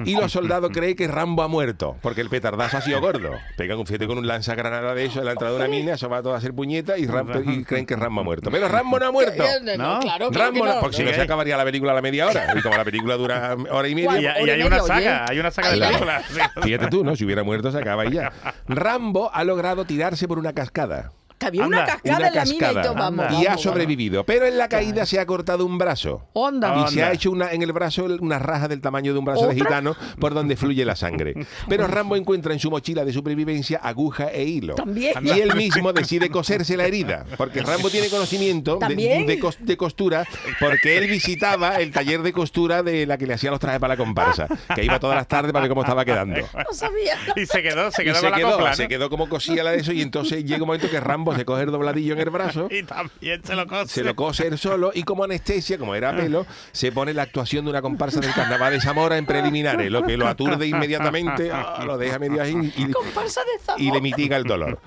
y 0.06 0.16
los 0.16 0.32
soldados 0.32 0.72
creen 0.74 0.96
que 0.96 1.08
Rambo 1.08 1.44
ha 1.44 1.48
muerto, 1.48 1.98
porque 2.02 2.22
el 2.22 2.30
petardazo 2.30 2.78
ha 2.78 2.82
sido 2.82 3.00
gordo. 3.02 3.32
Pegan 3.58 3.78
un 3.80 3.86
fiete 3.88 4.08
con 4.08 4.18
un 4.18 4.28
lanzagranada 4.28 4.94
de 4.94 5.06
eso 5.06 5.20
en 5.20 5.26
la 5.26 5.32
entrada 5.32 5.54
de 5.54 5.60
una 5.60 5.68
mina, 5.68 5.94
eso 5.94 6.10
va 6.10 6.18
a 6.18 6.22
todo 6.22 6.34
a 6.34 6.38
hacer 6.38 6.54
puñeta 6.54 6.98
y, 6.98 7.06
Ram- 7.08 7.44
y 7.60 7.64
creen 7.64 7.86
que 7.86 7.96
Rambo 7.96 8.22
ha 8.22 8.24
muerto. 8.24 8.50
Pero 8.52 8.68
Rambo 8.68 9.00
no 9.00 9.06
ha 9.08 9.12
muerto. 9.12 9.44
¿No? 9.78 10.00
claro, 10.00 10.30
claro 10.30 10.32
Rambo 10.32 10.66
no, 10.66 10.80
porque 10.80 10.98
si 10.98 11.04
no 11.04 11.12
se 11.14 11.22
acabaría 11.22 11.58
la 11.58 11.64
película 11.64 11.92
a 11.92 11.96
la 11.96 12.02
media 12.02 12.28
hora. 12.28 12.54
Y 12.58 12.62
como 12.62 12.78
la 12.78 12.84
película 12.84 13.16
dura 13.16 13.56
hora 13.72 13.88
y 13.88 13.96
media, 13.96 14.12
Y, 14.20 14.24
y 14.24 14.44
Hora 14.44 14.46
y 14.46 14.50
hay 14.50 14.64
una 14.64 14.80
saga, 14.82 15.26
hay 15.30 15.40
una 15.40 15.52
saga 15.52 15.72
de 15.72 15.80
películas. 15.80 16.24
Fíjate 16.62 16.88
tú, 16.88 17.04
¿no? 17.04 17.16
Si 17.16 17.26
hubiera 17.26 17.44
muerto 17.44 17.72
se 17.72 17.78
acaba 17.80 18.06
y 18.06 18.12
ya. 18.12 18.32
Rambo 18.68 19.30
ha 19.34 19.44
logrado 19.44 19.86
tirarse 19.86 20.28
por 20.28 20.40
una 20.40 20.54
cascada. 20.54 21.12
Que 21.42 21.48
había 21.48 21.66
una 21.66 21.86
cascada 21.86 22.18
una 22.20 22.28
en 22.28 22.36
la 22.36 22.46
mina 22.46 22.72
y 22.72 22.78
Anda. 22.78 23.32
Y 23.32 23.46
ha 23.46 23.50
vamos, 23.50 23.62
sobrevivido. 23.62 24.24
Pero 24.26 24.46
en 24.46 24.58
la 24.58 24.70
caída 24.70 25.06
se 25.06 25.20
ha 25.20 25.26
cortado 25.26 25.66
un 25.66 25.78
brazo. 25.78 26.28
Onda. 26.34 26.86
Y 26.88 26.94
se 26.94 27.04
ha 27.04 27.12
hecho 27.12 27.32
una, 27.32 27.52
en 27.52 27.62
el 27.64 27.72
brazo 27.74 28.06
una 28.20 28.38
raja 28.40 28.68
del 28.68 28.80
tamaño 28.82 29.14
de 29.14 29.20
un 29.20 29.26
brazo 29.26 29.48
de 29.48 29.56
gitano 29.56 29.96
por 30.20 30.34
donde 30.34 30.56
fluye 30.56 30.86
la 30.86 30.96
sangre. 30.96 31.34
Pero 31.70 31.88
Rambo 31.88 32.16
encuentra 32.16 32.54
en 32.54 32.60
su 32.60 32.70
mochila 32.70 33.04
de 33.06 33.12
supervivencia 33.14 33.80
aguja 33.84 34.30
e 34.32 34.44
hilo. 34.44 34.76
También. 34.76 35.14
Y 35.24 35.30
él 35.32 35.56
mismo 35.56 35.92
decide 35.94 36.30
coserse 36.30 36.78
la 36.78 36.86
herida. 36.86 37.26
Porque 37.38 37.62
Rambo 37.62 37.90
tiene 37.90 38.08
conocimiento 38.10 38.76
de, 38.76 38.80
¿También? 38.80 39.26
de 39.26 39.40
cos- 39.40 39.58
de 39.60 39.78
costura 39.78 40.26
porque 40.60 40.98
él 40.98 41.08
visitaba 41.10 41.78
el 41.78 41.92
taller 41.92 42.22
de 42.22 42.32
costura 42.34 42.84
de 42.84 43.06
la 43.06 43.18
que 43.18 43.26
le 43.28 43.34
hacía 43.34 43.50
los 43.52 43.60
trajes 43.60 43.80
para 43.80 43.96
la 43.96 43.98
comparsa. 43.98 44.48
Que 44.76 44.84
iba 44.86 45.00
todas 45.00 45.16
las 45.16 45.28
tardes 45.28 45.52
para 45.52 45.64
ver 45.64 45.70
cómo 45.70 45.82
estaba 45.82 46.06
quedando. 46.06 46.40
No 46.54 46.74
sabía. 46.74 47.16
Y 47.36 47.46
se 47.46 47.62
quedó, 47.64 47.90
se 47.92 48.04
Y 48.04 48.06
quedó 48.06 48.16
se 48.16 48.22
con 48.22 48.32
la 48.32 48.38
quedó, 48.38 48.52
copla, 48.52 48.70
¿no? 48.70 48.76
se 48.76 48.88
quedó 48.88 49.10
como 49.10 49.28
cosía 49.30 49.64
la 49.64 49.72
de 49.72 49.78
eso 49.80 49.92
y 49.92 50.02
entonces 50.02 50.44
llega 50.46 50.62
un 50.62 50.68
momento 50.68 50.90
que 50.90 51.00
Rambo 51.00 51.31
se 51.36 51.46
coge 51.46 51.64
el 51.64 51.72
dobladillo 51.72 52.14
en 52.14 52.20
el 52.20 52.30
brazo 52.30 52.68
Y 52.72 52.84
también 52.84 53.44
se 53.44 53.56
lo 53.56 53.68
cose. 53.68 53.94
se 53.94 54.04
lo 54.04 54.16
cose 54.16 54.48
él 54.48 54.58
solo 54.58 54.92
y 54.94 55.04
como 55.04 55.24
anestesia, 55.24 55.78
como 55.78 55.96
era 55.96 56.16
pelo, 56.16 56.46
se 56.72 56.92
pone 56.92 57.14
la 57.14 57.24
actuación 57.24 57.66
de 57.66 57.72
una 57.72 57.82
comparsa 57.82 58.20
del 58.20 58.34
carnaval 58.34 58.74
de 58.74 58.82
Zamora 58.82 59.18
en 59.18 59.26
preliminares, 59.26 59.92
lo 59.92 60.04
que 60.04 60.18
lo 60.18 60.28
aturde 60.28 60.68
inmediatamente, 60.68 61.52
ah, 61.54 61.84
lo 61.86 61.98
deja 61.98 62.20
medio 62.20 62.42
ahí 62.42 62.74
y, 62.78 62.92
Comparsa 62.92 63.42
de 63.42 63.64
Zamora. 63.64 63.84
y 63.84 63.92
le 63.92 64.02
mitiga 64.02 64.38
el 64.38 64.44
dolor. 64.44 64.80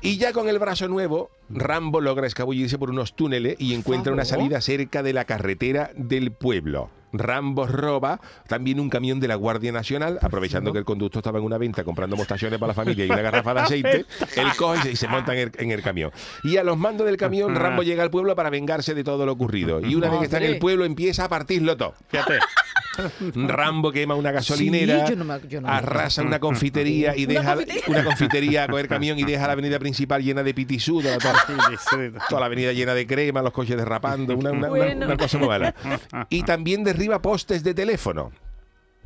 Y 0.00 0.18
ya 0.18 0.32
con 0.32 0.48
el 0.48 0.58
brazo 0.58 0.88
nuevo, 0.88 1.30
Rambo 1.48 2.00
logra 2.00 2.26
escabullirse 2.26 2.78
por 2.78 2.90
unos 2.90 3.14
túneles 3.14 3.56
y 3.58 3.74
encuentra 3.74 4.12
una 4.12 4.24
salida 4.24 4.60
cerca 4.60 5.02
de 5.02 5.12
la 5.12 5.24
carretera 5.24 5.90
del 5.94 6.32
pueblo. 6.32 6.90
Rambo 7.12 7.66
roba 7.66 8.20
también 8.48 8.80
un 8.80 8.88
camión 8.90 9.20
de 9.20 9.28
la 9.28 9.34
Guardia 9.34 9.72
Nacional, 9.72 10.18
aprovechando 10.22 10.72
que 10.72 10.78
el 10.78 10.84
conductor 10.84 11.20
estaba 11.20 11.38
en 11.38 11.44
una 11.44 11.58
venta 11.58 11.84
comprando 11.84 12.16
mostachones 12.16 12.58
para 12.58 12.68
la 12.68 12.74
familia 12.74 13.04
y 13.06 13.10
una 13.10 13.22
garrafa 13.22 13.54
de 13.54 13.60
aceite, 13.62 14.06
él 14.36 14.46
coge 14.56 14.92
y 14.92 14.96
se- 14.96 15.08
monta 15.08 15.32
en 15.34 15.38
el, 15.40 15.52
en 15.58 15.70
el 15.70 15.82
camión. 15.82 16.10
Y 16.44 16.56
a 16.56 16.64
los 16.64 16.76
mandos 16.78 17.06
del 17.06 17.16
camión, 17.16 17.54
Rambo 17.54 17.82
llega 17.82 18.02
al 18.02 18.10
pueblo 18.10 18.34
para 18.34 18.50
vengarse 18.50 18.94
de 18.94 19.04
todo 19.04 19.26
lo 19.26 19.32
ocurrido. 19.32 19.80
Y 19.80 19.94
una 19.94 20.08
vez 20.08 20.18
que 20.20 20.24
está 20.24 20.38
en 20.38 20.44
el 20.44 20.58
pueblo, 20.58 20.84
empieza 20.84 21.24
a 21.24 21.28
partirlo 21.28 21.76
todo. 21.76 21.94
Fíjate. 22.08 22.38
Rambo 23.34 23.90
quema 23.92 24.14
una 24.14 24.30
gasolinera, 24.32 25.06
Sí, 25.06 25.12
yo 25.12 25.16
no 25.16 25.24
me- 25.24 25.40
yo 25.48 25.60
no 25.60 25.68
me- 25.68 25.74
arrasa 25.74 26.22
una 26.22 26.38
confitería 26.38 27.16
y 27.16 27.24
¿Una 27.24 27.34
deja 27.34 27.54
confitería? 27.54 27.82
una 27.88 28.04
confitería 28.04 28.64
a 28.64 28.68
coger 28.68 28.88
camión 28.88 29.18
y 29.18 29.24
deja 29.24 29.46
la 29.46 29.52
avenida 29.54 29.78
principal 29.78 30.22
llena 30.22 30.42
de 30.42 30.52
pitisú, 30.54 31.02
toda, 32.28 32.40
la 32.40 32.46
avenida 32.46 32.72
llena 32.72 32.94
de 32.94 33.06
crema, 33.06 33.42
los 33.42 33.52
coches 33.52 33.76
derrapando, 33.76 34.36
una, 34.36 34.50
una- 34.50 34.58
una- 34.58 34.68
Bueno. 34.68 35.06
una 35.06 35.16
cosa 35.16 35.38
muy 35.38 35.48
mala. 35.48 35.74
Y 36.30 36.42
también 36.42 36.84
derriba 36.84 37.20
postes 37.22 37.62
de 37.64 37.74
teléfono. 37.74 38.30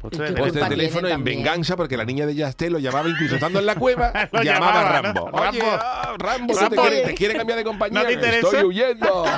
Pues 0.01 0.13
¿Y 0.13 0.17
qué 0.19 0.23
Postes 0.25 0.35
de 0.35 0.51
culpa 0.51 0.69
teléfono 0.69 1.09
en 1.09 1.15
también? 1.15 1.39
venganza 1.39 1.77
porque 1.77 1.97
la 1.97 2.05
niña 2.05 2.27
de 2.27 2.35
Yastel 2.35 2.75
lo 2.75 2.79
llamaba 2.79 3.09
incluso 3.09 3.35
estando 3.37 3.59
en 3.59 3.67
la 3.67 3.75
cueva, 3.77 4.13
llamaba 4.33 4.41
a 4.41 4.43
llamaba, 4.45 5.03
Rambo. 5.03 5.31
¿no? 5.31 5.39
Oye, 5.39 5.61
Rambo. 5.61 6.17
Rambo, 6.19 6.53
Eso 6.53 6.63
¿no 6.63 6.71
te, 6.71 6.77
quiere, 6.77 7.01
te 7.01 7.15
quiere 7.15 7.35
cambiar 7.35 7.59
de 7.59 7.65
compañía? 7.65 8.01
¿No 8.01 8.07
te 8.07 8.13
interesa? 8.13 8.47
Estoy 8.49 8.65
huyendo. 8.65 9.25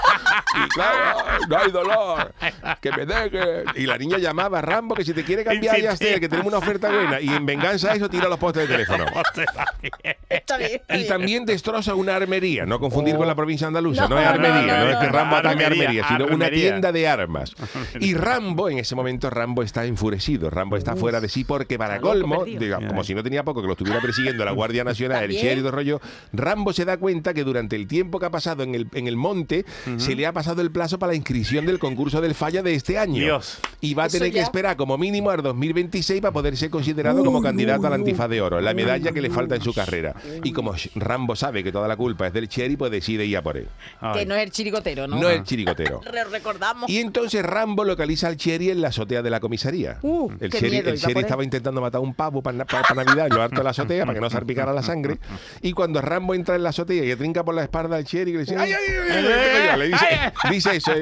Y 0.48 0.68
claro, 0.70 1.24
no 1.48 1.58
hay 1.58 1.70
dolor. 1.70 2.32
Que 2.80 2.90
me 2.90 3.06
deje. 3.06 3.64
Y 3.76 3.86
la 3.86 3.96
niña 3.98 4.18
llamaba 4.18 4.58
a 4.58 4.62
Rambo 4.62 4.94
que 4.94 5.04
si 5.04 5.12
te 5.12 5.22
quiere 5.22 5.44
cambiar 5.44 5.76
a. 5.76 5.78
Yastel, 5.78 6.18
que 6.18 6.28
tenemos 6.28 6.48
una 6.48 6.58
oferta 6.58 6.88
buena. 6.90 7.20
Y 7.20 7.28
en 7.28 7.46
venganza 7.46 7.92
eso 7.94 8.08
tira 8.08 8.28
los 8.28 8.38
postes 8.38 8.66
de 8.66 8.74
teléfono. 8.74 9.04
Está 10.28 10.56
bien. 10.56 10.70
está 10.88 10.96
Y 10.96 11.06
también 11.06 11.44
destroza 11.44 11.94
una 11.94 12.16
armería, 12.16 12.66
no 12.66 12.80
confundir 12.80 13.16
con 13.16 13.26
la 13.26 13.34
provincia 13.34 13.66
andaluza, 13.66 14.08
no, 14.08 14.16
No, 14.16 14.18
es 14.20 14.24
no, 14.24 14.30
armería, 14.30 14.78
no, 14.78 14.84
no, 14.84 14.90
es 14.90 14.96
que 14.96 15.06
Rambo 15.06 15.36
ataque 15.36 15.64
Armería, 15.64 16.00
armería, 16.00 16.08
sino 16.08 16.26
una 16.26 16.50
tienda 16.50 16.92
de 16.92 17.06
armas. 17.08 17.54
Y 18.00 18.14
Rambo, 18.14 18.68
en 18.68 18.78
ese 18.78 18.94
momento, 18.94 19.30
Rambo 19.30 19.62
está 19.62 19.84
enfurecido, 19.84 20.47
Rambo 20.50 20.76
está 20.76 20.96
fuera 20.96 21.20
de 21.20 21.28
sí 21.28 21.44
porque 21.44 21.78
para 21.78 22.00
colmo, 22.00 22.44
como 22.88 23.04
si 23.04 23.14
no 23.14 23.22
tenía 23.22 23.42
poco 23.44 23.60
que 23.60 23.66
lo 23.66 23.72
estuviera 23.72 24.00
persiguiendo 24.00 24.44
la 24.44 24.52
Guardia 24.52 24.84
Nacional, 24.84 25.24
el 25.24 25.30
sheriff 25.32 25.52
y 25.52 25.60
todo 25.60 25.68
el 25.68 25.74
rollo, 25.74 26.00
Rambo 26.32 26.72
se 26.72 26.84
da 26.84 26.96
cuenta 26.96 27.34
que 27.34 27.44
durante 27.44 27.76
el 27.76 27.86
tiempo 27.86 28.18
que 28.18 28.26
ha 28.26 28.30
pasado 28.30 28.62
en 28.62 28.74
el, 28.74 28.88
en 28.94 29.06
el 29.06 29.16
monte, 29.16 29.64
se 29.96 30.14
le 30.14 30.26
ha 30.26 30.32
pasado 30.32 30.62
el 30.62 30.70
plazo 30.70 30.98
para 30.98 31.12
la 31.12 31.16
inscripción 31.16 31.66
del 31.66 31.78
concurso 31.78 32.20
del 32.20 32.34
falla 32.34 32.62
de 32.62 32.74
este 32.74 32.98
año. 32.98 33.22
Dios. 33.22 33.58
Y 33.80 33.94
va 33.94 34.04
a 34.04 34.08
tener 34.08 34.32
que 34.32 34.40
esperar 34.40 34.76
como 34.76 34.98
mínimo 34.98 35.30
al 35.30 35.42
2026 35.42 36.20
para 36.20 36.32
poder 36.32 36.56
ser 36.56 36.70
considerado 36.70 37.24
como 37.24 37.42
candidato 37.42 37.86
al 37.86 37.92
antifaz 37.94 38.28
de 38.28 38.40
oro, 38.40 38.60
la 38.60 38.74
medalla 38.74 39.12
que 39.12 39.20
le 39.20 39.30
falta 39.30 39.56
en 39.56 39.62
su 39.62 39.72
carrera. 39.74 40.14
Y 40.42 40.52
como 40.52 40.74
Rambo 40.94 41.36
sabe 41.36 41.62
que 41.64 41.72
toda 41.72 41.88
la 41.88 41.96
culpa 41.96 42.26
es 42.26 42.32
del 42.32 42.48
Cherry, 42.48 42.76
pues 42.76 42.90
decide 42.90 43.24
ir 43.26 43.36
a 43.36 43.42
por 43.42 43.56
él. 43.56 43.68
Que 44.14 44.26
no 44.26 44.34
es 44.34 44.42
el 44.44 44.50
chirigotero, 44.50 45.06
¿no? 45.06 45.16
No 45.20 45.28
el 45.28 45.42
chirigotero. 45.44 46.00
Re- 46.12 46.24
recordamos. 46.24 46.88
Y 46.90 46.98
entonces 46.98 47.42
Rambo 47.44 47.84
localiza 47.84 48.28
al 48.28 48.36
Cherry 48.36 48.70
en 48.70 48.80
la 48.80 48.88
azotea 48.88 49.22
de 49.22 49.30
la 49.30 49.40
comisaría. 49.40 49.98
Uh, 50.02 50.30
el 50.40 50.50
qué 50.50 50.70
miedo, 50.70 50.90
el 50.90 50.96
estaba 50.96 51.44
intentando 51.44 51.80
matar 51.80 52.00
un 52.00 52.14
pavo 52.14 52.42
para, 52.42 52.56
Navidad 52.58 53.26
en 53.26 53.34
lo 53.34 53.42
alto 53.42 53.56
de 53.56 53.64
la 53.64 53.70
azotea 53.70 54.04
para 54.04 54.14
que 54.14 54.20
no 54.20 54.30
salpicara 54.30 54.72
la 54.72 54.82
sangre. 54.82 55.18
Y 55.62 55.72
cuando 55.72 56.00
Rambo 56.00 56.34
entra 56.34 56.56
en 56.56 56.62
la 56.62 56.70
azotea 56.70 57.04
y 57.04 57.08
le 57.08 57.16
trinca 57.16 57.44
por 57.44 57.54
la 57.54 57.62
espalda 57.62 57.96
al 57.96 58.04
Cherry, 58.04 58.32
le 58.32 58.40
dice, 58.40 58.56
¡ay, 58.56 58.72
ay, 58.72 58.84
ay! 58.88 59.10
ay, 59.10 59.26
ay, 59.26 59.68
ay", 59.70 59.78
Le 59.78 59.88
dice, 59.88 60.06
dice 60.50 60.76
eso. 60.76 60.92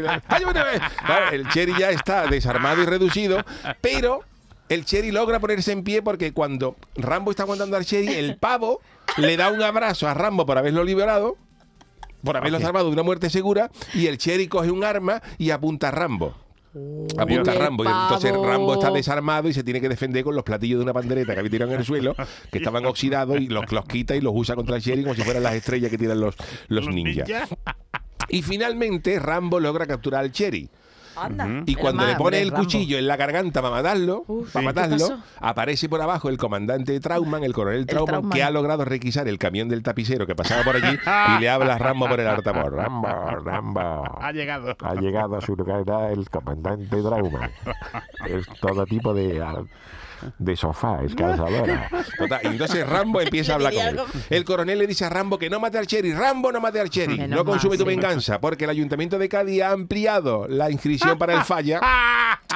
el 1.32 1.48
Cherry 1.48 1.74
ya 1.78 1.90
está 1.90 2.26
desarmado 2.26 2.82
y 2.82 2.86
reducido, 2.86 3.44
pero 3.80 4.20
el 4.68 4.84
Cherry 4.84 5.12
logra 5.12 5.38
ponerse 5.38 5.72
en 5.72 5.84
pie 5.84 6.02
porque 6.02 6.32
cuando 6.32 6.76
Rambo 6.96 7.30
está 7.30 7.44
aguantando 7.44 7.76
al 7.76 7.84
Cherry, 7.84 8.14
el 8.14 8.36
pavo 8.36 8.80
le 9.16 9.36
da 9.36 9.50
un 9.50 9.62
abrazo 9.62 10.08
a 10.08 10.14
Rambo 10.14 10.46
por 10.46 10.58
haberlo 10.58 10.84
liberado 10.84 11.36
por 12.24 12.36
haberlo 12.36 12.60
salvado 12.60 12.86
de 12.86 12.92
una 12.92 13.02
muerte 13.02 13.30
segura 13.30 13.70
y 13.94 14.06
el 14.08 14.18
Cherry 14.18 14.48
coge 14.48 14.70
un 14.70 14.84
arma 14.84 15.22
y 15.38 15.50
apunta 15.50 15.88
a 15.88 15.90
Rambo. 15.92 16.45
Apunta 17.18 17.52
a 17.52 17.54
Rambo. 17.54 17.84
Y 17.84 17.88
entonces. 17.88 18.32
Rambo 18.32 18.74
está 18.74 18.90
desarmado 18.90 19.48
y 19.48 19.52
se 19.52 19.64
tiene 19.64 19.80
que 19.80 19.88
defender 19.88 20.24
con 20.24 20.34
los 20.34 20.44
platillos 20.44 20.78
de 20.78 20.84
una 20.84 20.92
pandereta 20.92 21.34
que 21.34 21.40
había 21.40 21.50
tirado 21.50 21.72
en 21.72 21.80
el 21.80 21.86
suelo, 21.86 22.14
que 22.50 22.58
estaban 22.58 22.84
oxidados, 22.86 23.40
y 23.40 23.48
los, 23.48 23.70
los 23.72 23.84
quita 23.86 24.16
y 24.16 24.20
los 24.20 24.32
usa 24.34 24.54
contra 24.54 24.76
el 24.76 24.82
Cherry 24.82 25.02
como 25.02 25.14
si 25.14 25.22
fueran 25.22 25.42
las 25.42 25.54
estrellas 25.54 25.90
que 25.90 25.98
tiran 25.98 26.20
los, 26.20 26.36
los 26.68 26.88
ninjas. 26.88 27.28
Y 28.28 28.42
finalmente 28.42 29.18
Rambo 29.18 29.60
logra 29.60 29.86
capturar 29.86 30.22
al 30.24 30.32
Cherry. 30.32 30.68
Anda. 31.16 31.62
Y 31.66 31.74
cuando 31.74 32.06
le 32.06 32.14
pone 32.16 32.40
el 32.40 32.50
Rambo. 32.50 32.64
cuchillo 32.64 32.98
en 32.98 33.06
la 33.06 33.16
garganta 33.16 33.62
para 33.62 33.74
matarlo, 33.74 34.24
Uf, 34.26 34.52
para 34.52 34.60
¿qué 34.60 34.66
matarlo, 34.66 35.18
aparece 35.40 35.88
por 35.88 36.00
abajo 36.00 36.28
el 36.28 36.36
comandante 36.38 36.98
Trauman, 37.00 37.44
el 37.44 37.52
coronel 37.52 37.86
Trauman, 37.86 38.06
Trauman. 38.06 38.30
que 38.32 38.42
ha 38.42 38.50
logrado 38.50 38.84
requisar 38.84 39.28
el 39.28 39.38
camión 39.38 39.68
del 39.68 39.82
tapicero 39.82 40.26
que 40.26 40.34
pasaba 40.34 40.62
por 40.62 40.76
allí 40.76 40.98
y 41.36 41.40
le 41.40 41.48
habla 41.48 41.74
a 41.74 41.78
Rambo 41.78 42.08
por 42.08 42.20
el 42.20 42.26
altavoz. 42.28 42.72
Rambo, 42.72 43.08
Rambo. 43.42 44.04
Ha 44.20 44.32
llegado. 44.32 44.76
Ha 44.80 44.94
llegado 44.94 45.36
a 45.36 45.40
su 45.40 45.56
lugar 45.56 45.84
el 46.10 46.28
comandante 46.30 47.02
Trauman. 47.02 47.50
Es 48.26 48.46
todo 48.60 48.84
tipo 48.86 49.14
de, 49.14 49.42
de 50.38 50.56
sofá, 50.56 51.00
es 51.04 51.14
calzadora. 51.14 51.88
Total, 52.18 52.40
y 52.44 52.46
entonces 52.48 52.86
Rambo 52.86 53.20
empieza 53.20 53.52
a 53.52 53.54
hablar 53.56 53.74
con 53.74 53.86
él. 53.86 54.00
El 54.30 54.44
coronel 54.44 54.78
le 54.78 54.86
dice 54.86 55.04
a 55.04 55.08
Rambo 55.08 55.38
que 55.38 55.50
no 55.50 55.60
mate 55.60 55.78
al 55.78 55.86
Cherry. 55.86 56.12
Rambo, 56.12 56.52
no 56.52 56.60
mate 56.60 56.80
al 56.80 56.90
Cherry. 56.90 57.28
No 57.28 57.44
consume 57.44 57.76
tu 57.76 57.84
sí. 57.84 57.88
venganza, 57.88 58.40
porque 58.40 58.64
el 58.64 58.70
ayuntamiento 58.70 59.18
de 59.18 59.28
Cádiz 59.28 59.62
ha 59.62 59.70
ampliado 59.70 60.46
la 60.48 60.70
inscripción 60.70 61.18
para 61.18 61.34
el 61.34 61.42
falla, 61.42 61.80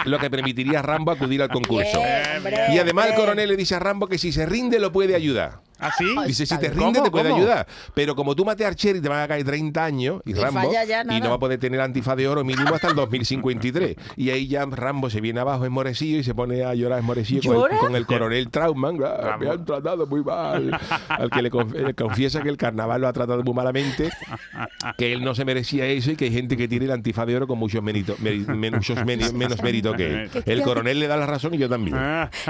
lo 0.05 0.19
que 0.19 0.31
permitiría 0.31 0.81
a 0.81 0.83
Rambo 0.83 1.11
acudir 1.12 1.43
al 1.43 1.49
concurso. 1.49 1.99
Bien, 1.99 2.73
Y 2.73 2.79
además 2.79 3.07
el 3.09 3.14
coronel 3.14 3.49
le 3.49 3.57
dice 3.57 3.75
a 3.75 3.79
Rambo 3.79 4.07
que 4.07 4.19
si 4.19 4.33
se 4.33 4.47
rinde 4.47 4.79
lo 4.79 4.93
puede 4.93 5.14
ayudar. 5.14 5.61
¿Ah, 5.81 5.91
sí? 5.97 6.15
Dice, 6.27 6.47
si 6.47 6.55
te 6.59 6.69
bien. 6.69 6.73
rinde 6.79 6.99
¿Cómo? 6.99 7.05
te 7.05 7.11
puede 7.11 7.29
¿Cómo? 7.31 7.37
ayudar. 7.41 7.67
Pero 7.95 8.15
como 8.15 8.37
tú 8.37 8.45
mates 8.45 8.67
a 8.67 8.75
Cherry 8.75 9.01
te 9.01 9.09
van 9.09 9.21
a 9.23 9.29
caer 9.29 9.45
30 9.45 9.85
años 9.85 10.21
y 10.25 10.31
Y 10.31 10.35
Rambo 10.35 10.73
ya 10.73 11.03
y 11.03 11.21
no 11.21 11.31
va 11.31 11.37
a 11.37 11.39
poder 11.39 11.59
tener 11.59 11.81
antifaz 11.81 12.17
de 12.17 12.29
oro 12.29 12.45
mínimo 12.45 12.75
hasta 12.75 12.89
el 12.89 12.95
2053. 12.95 13.97
Y 14.17 14.31
ahí 14.31 14.47
ya 14.49 14.65
Rambo 14.67 15.11
se 15.11 15.21
viene 15.21 15.41
abajo 15.41 15.65
esmorecido 15.65 16.19
y 16.21 16.25
se 16.25 16.35
pone 16.35 16.65
a 16.65 16.75
llorar 16.75 16.99
esmorecido 17.01 17.43
con 17.43 17.55
¿Llora? 17.55 17.75
el, 17.75 17.79
con 17.81 17.97
el 17.97 18.07
coronel 18.07 18.51
Trauman. 18.51 18.99
"Ah, 19.05 19.37
me 19.41 19.49
han 19.49 19.65
tratado 19.65 20.07
muy 20.07 20.23
mal. 20.23 20.79
Al 21.09 21.31
que 21.31 21.43
le, 21.43 21.51
conf- 21.51 21.73
le 21.75 21.95
confiesa 21.95 22.43
que 22.43 22.49
el 22.49 22.57
carnaval 22.57 23.01
lo 23.01 23.09
ha 23.09 23.13
tratado 23.13 23.43
muy 23.43 23.55
malamente, 23.55 24.11
que 24.99 25.13
él 25.13 25.25
no 25.25 25.35
se 25.35 25.45
merecía 25.45 25.87
eso 25.87 26.11
y 26.11 26.17
que 26.17 26.27
hay 26.27 26.33
gente 26.33 26.57
que 26.57 26.69
tiene 26.69 26.85
el 26.87 26.91
antifaz 26.93 27.27
de 27.27 27.37
oro 27.37 27.47
con 27.47 27.59
muchos 27.59 27.83
méritos, 27.83 28.19
men- 28.21 28.47
muchos 28.75 29.05
menos 29.07 29.63
mérito 29.63 29.93
que 29.95 30.07
él. 30.25 30.31
El 30.47 30.63
coronel 30.63 31.01
le 31.01 31.07
da 31.07 31.17
la 31.17 31.27
razón 31.27 31.55
y 31.55 31.59
yo 31.59 31.69
también. 31.69 31.97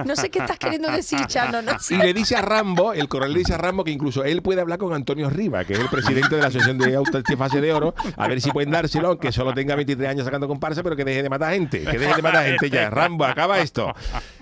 No 0.04 0.16
sé 0.16 0.30
qué 0.30 0.40
estás 0.40 0.58
queriendo 0.58 0.90
decir, 0.90 1.20
Chano. 1.26 1.62
No 1.62 1.72
Y 1.90 1.94
le 1.96 2.14
dice 2.14 2.36
a 2.36 2.42
Rambo, 2.42 2.92
el 2.92 3.06
coronel 3.08 3.19
coronel 3.20 3.34
le 3.34 3.38
dice 3.40 3.54
a 3.54 3.58
Rambo 3.58 3.84
que 3.84 3.90
incluso 3.90 4.24
él 4.24 4.42
puede 4.42 4.60
hablar 4.60 4.78
con 4.78 4.92
Antonio 4.94 5.28
Riva, 5.30 5.64
que 5.64 5.74
es 5.74 5.78
el 5.80 5.88
presidente 5.88 6.34
de 6.36 6.40
la 6.42 6.48
Asociación 6.48 6.78
de 6.78 6.94
Autoestifase 6.96 7.60
de 7.60 7.72
Oro, 7.72 7.94
a 8.16 8.26
ver 8.28 8.40
si 8.40 8.50
pueden 8.50 8.70
dárselo, 8.70 9.08
aunque 9.08 9.30
solo 9.32 9.52
tenga 9.54 9.74
23 9.76 10.08
años 10.08 10.24
sacando 10.24 10.48
comparsa, 10.48 10.82
pero 10.82 10.96
que 10.96 11.04
deje 11.04 11.22
de 11.22 11.28
matar 11.28 11.52
gente, 11.52 11.80
que 11.84 11.98
deje 11.98 12.14
de 12.16 12.22
matar 12.22 12.46
gente 12.46 12.70
ya. 12.70 12.90
Rambo, 12.90 13.24
acaba 13.24 13.58
esto. 13.60 13.92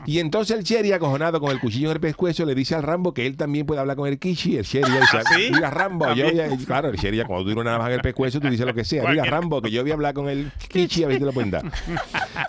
Y 0.06 0.20
entonces 0.20 0.56
el 0.56 0.64
Cherry, 0.64 0.92
acojonado 0.92 1.40
con 1.40 1.50
el 1.50 1.60
cuchillo 1.60 1.88
en 1.90 1.94
el 1.96 2.00
pescuezo, 2.00 2.44
le 2.46 2.54
dice 2.54 2.74
al 2.74 2.82
Rambo 2.82 3.12
que 3.12 3.26
él 3.26 3.36
también 3.36 3.66
puede 3.66 3.80
hablar 3.80 3.96
con 3.96 4.08
el 4.08 4.18
Kishi. 4.18 4.56
El 4.56 4.64
Cherry 4.64 4.90
le 4.92 5.00
dice, 5.00 5.18
¿Ah, 5.18 5.22
sí? 5.36 5.50
mira 5.52 5.70
Rambo, 5.70 6.06
yo 6.14 6.26
¿También? 6.26 6.48
voy 6.50 6.62
a-". 6.62 6.66
Claro, 6.66 6.88
el 6.90 6.96
Cherry, 6.98 7.22
cuando 7.24 7.52
tú 7.52 7.62
nada 7.64 7.78
más 7.78 7.88
en 7.88 7.94
el 7.94 8.00
pescuezo, 8.00 8.40
tú 8.40 8.48
dices 8.48 8.64
lo 8.66 8.74
que 8.74 8.84
sea. 8.84 9.02
Cualquier- 9.02 9.28
Rambo, 9.30 9.60
que 9.60 9.70
yo 9.70 9.82
voy 9.82 9.90
a 9.90 9.94
hablar 9.94 10.14
con 10.14 10.28
el 10.28 10.50
Kishi, 10.68 11.04
a 11.04 11.08
ver 11.08 11.16
si 11.16 11.20
te 11.20 11.26
lo 11.26 11.32
pueden 11.32 11.50
dar. 11.50 11.62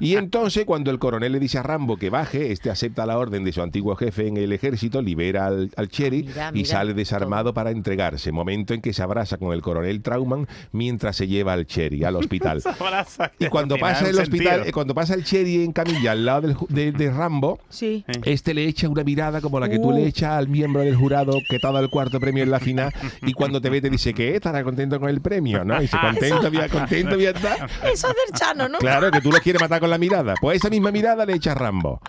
Y 0.01 0.15
entonces, 0.15 0.65
cuando 0.65 0.91
el 0.91 1.00
coronel 1.00 1.31
le 1.31 1.39
dice 1.39 1.57
a 1.57 1.63
Rambo 1.63 1.98
que 1.98 2.09
baje, 2.09 2.51
este 2.51 2.69
acepta 2.69 3.05
la 3.05 3.17
orden 3.17 3.43
de 3.43 3.51
su 3.51 3.62
antiguo 3.62 3.95
jefe 3.95 4.27
en 4.27 4.38
el 4.38 4.53
ejército, 4.53 5.01
libera 5.01 5.48
al, 5.48 5.71
al 5.75 5.89
Mira, 6.23 6.51
y 6.53 6.65
sale 6.65 6.93
desarmado 6.93 7.53
para 7.53 7.71
entregarse. 7.71 8.31
Momento 8.31 8.73
en 8.73 8.81
que 8.81 8.93
se 8.93 9.01
abraza 9.03 9.38
con 9.38 9.53
el 9.53 9.61
coronel 9.61 10.01
Trauman 10.01 10.47
mientras 10.71 11.15
se 11.15 11.27
lleva 11.27 11.53
al 11.53 11.65
Cherry 11.65 12.03
al 12.03 12.15
hospital. 12.17 12.61
Abraza, 12.65 13.31
Y 13.39 13.47
cuando 13.47 13.77
pasa 13.77 14.07
el 14.09 14.15
un 14.15 14.21
hospital, 14.21 14.47
sentido. 14.47 14.65
eh, 14.69 14.71
cuando 14.71 14.93
pasa 14.95 15.13
el 15.13 15.23
Cherry 15.23 15.63
en 15.63 15.71
camilla 15.71 16.11
al 16.11 16.25
lado 16.25 16.41
del 16.41 16.55
de, 16.69 16.91
de 16.91 17.11
Rambo, 17.11 17.59
Sí. 17.69 18.03
este 18.23 18.53
le 18.53 18.65
echa 18.65 18.88
una 18.89 19.03
mirada 19.03 19.41
como 19.41 19.59
la 19.59 19.69
que 19.69 19.79
tú 19.79 19.91
le 19.91 20.05
echas 20.05 20.31
al 20.33 20.47
miembro 20.47 20.81
del 20.81 20.95
jurado 20.95 21.33
que 21.49 21.59
te 21.59 21.67
ha 21.67 21.71
dado 21.71 21.83
el 21.83 21.89
cuarto 21.89 22.19
premio 22.19 22.43
en 22.43 22.51
la 22.51 22.59
final 22.59 22.91
y 23.25 23.33
cuando 23.33 23.61
te 23.61 23.69
ve 23.69 23.81
te 23.81 23.89
dice 23.89 24.13
que 24.13 24.35
estará 24.35 24.63
contento 24.63 24.99
con 24.99 25.09
el 25.09 25.21
premio, 25.21 25.63
¿no? 25.63 25.77
Y 25.77 25.81
dice, 25.81 25.97
contento, 25.99 26.49
voy 26.51 26.59
a- 26.61 26.69
contento, 26.69 27.15
voy 27.15 27.25
a 27.25 27.31
estar. 27.31 27.69
Eso 27.91 28.07
es 28.07 28.13
del 28.31 28.39
Chano, 28.39 28.67
¿no? 28.69 28.77
Claro, 28.79 29.11
que 29.11 29.21
tú 29.21 29.31
lo 29.31 29.39
quieres 29.39 29.61
matar 29.61 29.79
con 29.79 29.89
la 29.89 29.97
mirada. 29.97 30.33
Pues 30.41 30.57
esa 30.57 30.69
misma 30.69 30.91
mirada 30.91 31.25
le 31.25 31.33
echa 31.33 31.53
Rambo. 31.53 32.01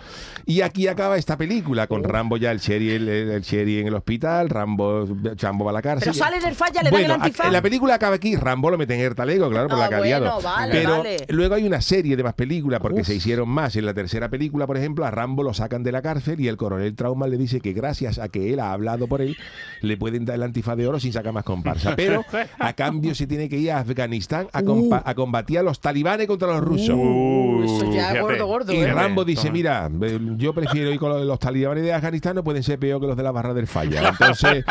Y 0.45 0.61
aquí 0.61 0.87
acaba 0.87 1.17
esta 1.17 1.37
película, 1.37 1.87
con 1.87 2.03
Rambo 2.03 2.37
ya 2.37 2.51
el 2.51 2.59
Cherry, 2.59 2.91
el, 2.91 3.07
el 3.09 3.41
Cherry 3.41 3.79
en 3.79 3.87
el 3.87 3.93
hospital, 3.93 4.00
Rambo, 4.49 5.05
Chambo 5.35 5.65
va 5.65 5.71
a 5.71 5.73
la 5.73 5.81
cárcel. 5.81 6.11
Pero 6.13 6.25
sale 6.25 6.39
del 6.39 6.55
falla, 6.55 6.81
le 6.81 6.89
dan 6.89 6.91
Bueno, 6.91 7.15
el 7.15 7.21
antifaz. 7.21 7.47
a- 7.47 7.51
la 7.51 7.61
película 7.61 7.95
acaba 7.95 8.15
aquí, 8.15 8.35
Rambo 8.35 8.69
lo 8.69 8.77
mete 8.77 8.95
en 8.95 9.01
el 9.01 9.15
talego, 9.15 9.49
claro, 9.49 9.67
por 9.69 9.77
Ah, 9.77 9.81
la 9.81 9.89
que 9.89 9.95
ha 9.95 10.01
liado. 10.01 10.25
bueno, 10.25 10.41
vale, 10.41 10.71
Pero 10.73 10.97
vale. 10.97 11.17
luego 11.29 11.55
hay 11.55 11.63
una 11.65 11.81
serie 11.81 12.15
de 12.15 12.23
más 12.23 12.33
películas, 12.33 12.79
porque 12.81 13.03
se 13.03 13.15
hicieron 13.15 13.49
más. 13.49 13.75
En 13.75 13.85
la 13.85 13.93
tercera 13.93 14.29
película, 14.29 14.67
por 14.67 14.77
ejemplo, 14.77 15.05
a 15.05 15.11
Rambo 15.11 15.43
lo 15.43 15.53
sacan 15.53 15.83
de 15.83 15.91
la 15.91 16.01
cárcel 16.01 16.39
y 16.39 16.47
el 16.47 16.57
coronel 16.57 16.95
Trauma 16.95 17.27
le 17.27 17.37
dice 17.37 17.61
que 17.61 17.73
gracias 17.73 18.19
a 18.19 18.29
que 18.29 18.53
él 18.53 18.59
ha 18.59 18.71
hablado 18.73 19.07
por 19.07 19.21
él, 19.21 19.37
le 19.81 19.97
pueden 19.97 20.25
dar 20.25 20.35
el 20.35 20.43
antifaz 20.43 20.75
de 20.77 20.87
oro 20.87 20.99
sin 20.99 21.13
sacar 21.13 21.33
más 21.33 21.43
comparsa. 21.43 21.95
Pero 21.95 22.23
a 22.59 22.73
cambio 22.73 23.15
se 23.15 23.27
tiene 23.27 23.47
que 23.49 23.57
ir 23.57 23.71
a 23.71 23.79
Afganistán 23.79 24.47
a, 24.53 24.61
compa- 24.61 25.01
a 25.05 25.13
combatir 25.15 25.59
a 25.59 25.63
los 25.63 25.79
talibanes 25.79 26.27
contra 26.27 26.47
los 26.49 26.61
rusos. 26.61 26.95
Uh, 26.97 27.63
eso 27.63 27.91
ya 27.93 28.13
es 28.13 28.21
gordo, 28.21 28.45
gordo, 28.47 28.73
Y 28.73 28.77
¿eh? 28.77 28.91
Rambo 28.91 29.23
dice, 29.25 29.51
mira, 29.51 29.89
eh, 30.01 30.19
yo 30.37 30.53
prefiero 30.53 30.91
ir 30.91 30.99
con 30.99 31.09
los, 31.09 31.25
los 31.25 31.39
talibanes 31.39 31.83
de 31.83 31.93
Afganistán, 31.93 32.35
no 32.35 32.43
pueden 32.43 32.63
ser 32.63 32.79
peor 32.79 32.99
que 33.01 33.07
los 33.07 33.17
de 33.17 33.23
la 33.23 33.31
barra 33.31 33.53
del 33.53 33.67
Entonces, 33.97 34.63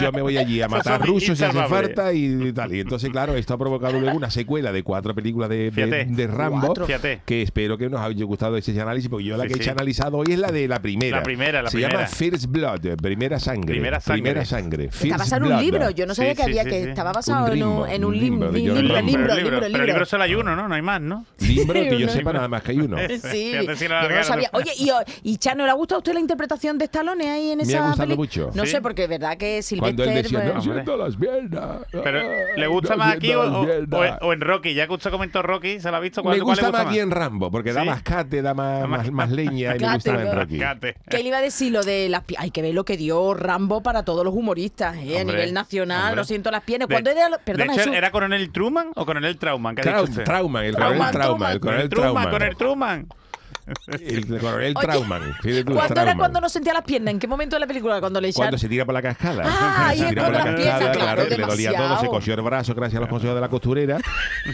yo 0.00 0.12
me 0.12 0.22
voy 0.22 0.36
allí 0.38 0.60
a 0.62 0.68
matar 0.68 1.00
rusos 1.06 1.38
si 1.38 1.44
hace 1.44 1.62
falta 1.64 2.12
y, 2.12 2.52
tal. 2.52 2.74
Y 2.74 2.80
entonces, 2.80 3.10
claro, 3.10 3.34
esto 3.34 3.54
ha 3.54 3.58
provocado 3.58 3.98
luego 4.00 4.16
una 4.16 4.30
secuela 4.30 4.72
de 4.72 4.82
cuatro 4.82 5.14
películas 5.14 5.48
de, 5.48 5.56
de- 5.56 5.70
Fíjate. 5.72 6.04
de 6.06 6.26
Rambo. 6.26 6.74
Fíjate. 6.86 7.20
que 7.24 7.42
espero 7.42 7.76
que 7.78 7.88
nos 7.88 8.00
haya 8.00 8.24
gustado 8.24 8.56
ese 8.56 8.78
análisis, 8.80 9.08
porque 9.08 9.24
yo 9.24 9.36
la 9.36 9.44
Sí, 9.44 9.54
que 9.54 9.60
he 9.60 9.64
sí. 9.64 9.70
analizado 9.70 10.18
hoy 10.18 10.26
es 10.32 10.38
la 10.38 10.48
de 10.50 10.68
la 10.68 10.80
primera. 10.80 11.18
La 11.18 11.22
primera, 11.22 11.62
la 11.62 11.70
Se 11.70 11.76
primera. 11.76 11.94
llama 11.96 12.06
First 12.08 12.46
Blood, 12.46 12.96
primera 13.00 13.38
sangre. 13.38 13.68
Primera 13.74 14.00
sangre. 14.00 14.22
Primera 14.22 14.44
sangre. 14.44 14.84
Está 14.86 15.16
basado 15.16 15.46
en 15.46 15.52
un 15.52 15.60
libro. 15.62 15.90
Yo 15.90 16.06
no 16.06 16.14
sabía 16.14 16.32
Sí, 16.32 16.36
que 16.36 16.42
había 16.42 16.64
sí, 16.64 16.70
que 16.70 16.82
sí. 16.84 16.88
estaba 16.90 17.12
basado 17.12 17.46
Un 17.46 17.52
en 17.52 17.62
un, 17.64 17.88
en 17.88 18.04
un 18.04 18.14
un 18.14 18.18
libro, 18.20 18.50
libro 18.50 18.52
de 18.52 18.58
libro, 18.60 18.74
John 18.74 18.84
libro, 18.84 18.94
Rambo. 18.94 19.10
libro, 19.10 19.26
Pero 19.28 19.36
el 19.38 19.42
libro, 19.42 19.60
pero 19.72 19.82
el 19.82 19.86
libro 19.86 20.06
solo 20.06 20.22
hay 20.24 20.34
uno, 20.34 20.56
¿no? 20.56 20.68
No 20.68 20.74
hay 20.74 20.82
más, 20.82 21.00
¿no? 21.00 21.24
Libro 21.40 21.72
que 21.74 21.98
yo 21.98 22.08
sepa 22.08 22.32
nada 22.32 22.48
más 22.48 22.62
que 22.62 22.72
hay 22.72 22.80
uno. 22.80 22.96
Sí, 23.28 23.52
yo 23.52 24.08
no 24.08 24.24
sabía. 24.24 24.50
Oye, 24.52 24.72
y, 24.78 24.90
y 25.22 25.36
Chano, 25.38 25.64
¿le 25.64 25.70
ha 25.70 25.74
gustado 25.74 25.96
a 25.96 26.00
usted 26.00 26.14
la 26.14 26.20
interpretación 26.20 26.78
de 26.78 26.84
Stallone 26.86 27.28
ahí 27.30 27.50
en 27.50 27.58
Me 27.58 27.64
ha 27.64 27.66
esa 27.66 27.80
gustado 27.88 28.08
peli? 28.08 28.16
No 28.54 28.64
Sí. 28.64 28.70
sé, 28.72 28.80
porque 28.82 29.04
es 29.04 29.08
verdad 29.08 29.36
que 29.36 29.60
Cuando 29.78 30.02
él 30.04 30.08
Sylvester... 30.10 30.22
decía, 30.22 30.42
pues, 30.42 30.54
no 30.54 30.72
siento 30.72 30.96
las 30.96 31.16
piernas. 31.16 31.86
Pero, 31.90 32.20
¿le 32.56 32.66
gusta 32.66 32.94
no 32.94 32.98
más 32.98 33.14
aquí 33.16 33.32
o, 33.32 33.42
las 33.44 33.52
o- 33.52 33.60
o 33.60 33.66
piernas". 33.66 34.18
en, 34.22 34.40
Rocky? 34.40 34.74
Ya 34.74 34.86
que 34.86 34.92
usted 34.94 35.10
comentó 35.10 35.42
Rocky, 35.42 35.80
¿se 35.80 35.90
la 35.90 35.96
ha 35.96 36.00
visto? 36.00 36.22
¿Cuál, 36.22 36.38
Me 36.38 36.42
cuál 36.44 36.56
le 36.56 36.62
gusta 36.62 36.76
más 36.78 36.86
aquí 36.86 36.98
en 37.00 37.10
Rambo, 37.10 37.50
porque 37.50 37.72
da 37.72 37.84
más 37.84 38.02
cate, 38.02 38.42
da 38.42 38.54
más, 38.54 39.10
más- 39.10 39.30
leña 39.30 39.76
y 39.76 39.78
me 39.80 39.92
gusta 39.94 40.12
más 40.14 40.22
en. 40.26 40.32
Rocky. 40.34 40.58
Cate. 40.58 40.96
¿Qué 41.08 41.18
le 41.18 41.28
iba 41.28 41.38
a 41.38 41.42
decir 41.42 41.72
lo 41.72 41.82
de 41.82 42.08
las 42.08 42.22
piernas? 42.24 42.44
Hay 42.44 42.50
que 42.50 42.62
ver 42.62 42.74
lo 42.74 42.84
que 42.84 42.96
dio 42.96 43.34
Rambo 43.34 43.82
para 43.82 44.02
todos 44.04 44.24
los 44.24 44.34
humoristas, 44.34 44.96
¿eh? 44.98 45.18
a 45.20 45.24
nivel 45.24 45.52
nacional. 45.54 46.00
hombre. 46.02 46.16
Lo 46.16 46.24
siento 46.24 46.50
las 46.50 46.62
piernas. 46.62 46.88
De- 46.88 46.94
¿Cuándo 46.94 47.10
era? 47.10 47.28
lo- 47.28 47.36
de 47.38 47.42
Perdona, 47.44 47.74
hecho. 47.74 47.92
¿era 47.92 48.10
coronel 48.10 48.50
Truman 48.52 48.88
o 48.94 49.04
coronel 49.06 49.36
Trauman? 49.38 49.74
Trauman, 49.76 50.64
el 50.64 50.74
Trauman, 50.74 50.98
coronel 50.98 51.12
Trauman, 51.12 51.52
el 51.52 51.60
coronel 51.60 51.88
Truman, 51.88 52.12
Trauman. 52.12 52.30
coronel 52.30 52.56
Truman. 52.56 53.06
El 53.86 54.26
coronel 54.38 54.74
Oye, 54.76 54.86
Trauman. 54.86 55.22
¿Cuándo 55.72 56.00
era 56.00 56.16
cuando 56.16 56.40
no 56.40 56.48
sentía 56.48 56.74
las 56.74 56.84
piernas? 56.84 57.12
¿En 57.12 57.18
qué 57.18 57.26
momento 57.26 57.56
de 57.56 57.60
la 57.60 57.66
película? 57.66 58.00
Cuando 58.00 58.20
le. 58.20 58.32
Cuando 58.32 58.58
se 58.58 58.68
tira 58.68 58.84
por 58.84 58.94
la 58.94 59.02
cascada. 59.02 59.42
Ah, 59.46 59.92
se 59.96 60.06
tira 60.06 60.24
por 60.24 60.32
la 60.32 60.44
cascada, 60.44 60.78
piernas, 60.78 60.96
claro, 60.96 61.24
le 61.28 61.36
dolía 61.36 61.72
todo, 61.76 62.00
se 62.00 62.06
cosió 62.06 62.34
el 62.34 62.42
brazo 62.42 62.74
gracias 62.74 62.98
a 62.98 63.00
los 63.00 63.08
consejos 63.08 63.34
de 63.34 63.40
la 63.40 63.48
costurera 63.48 63.98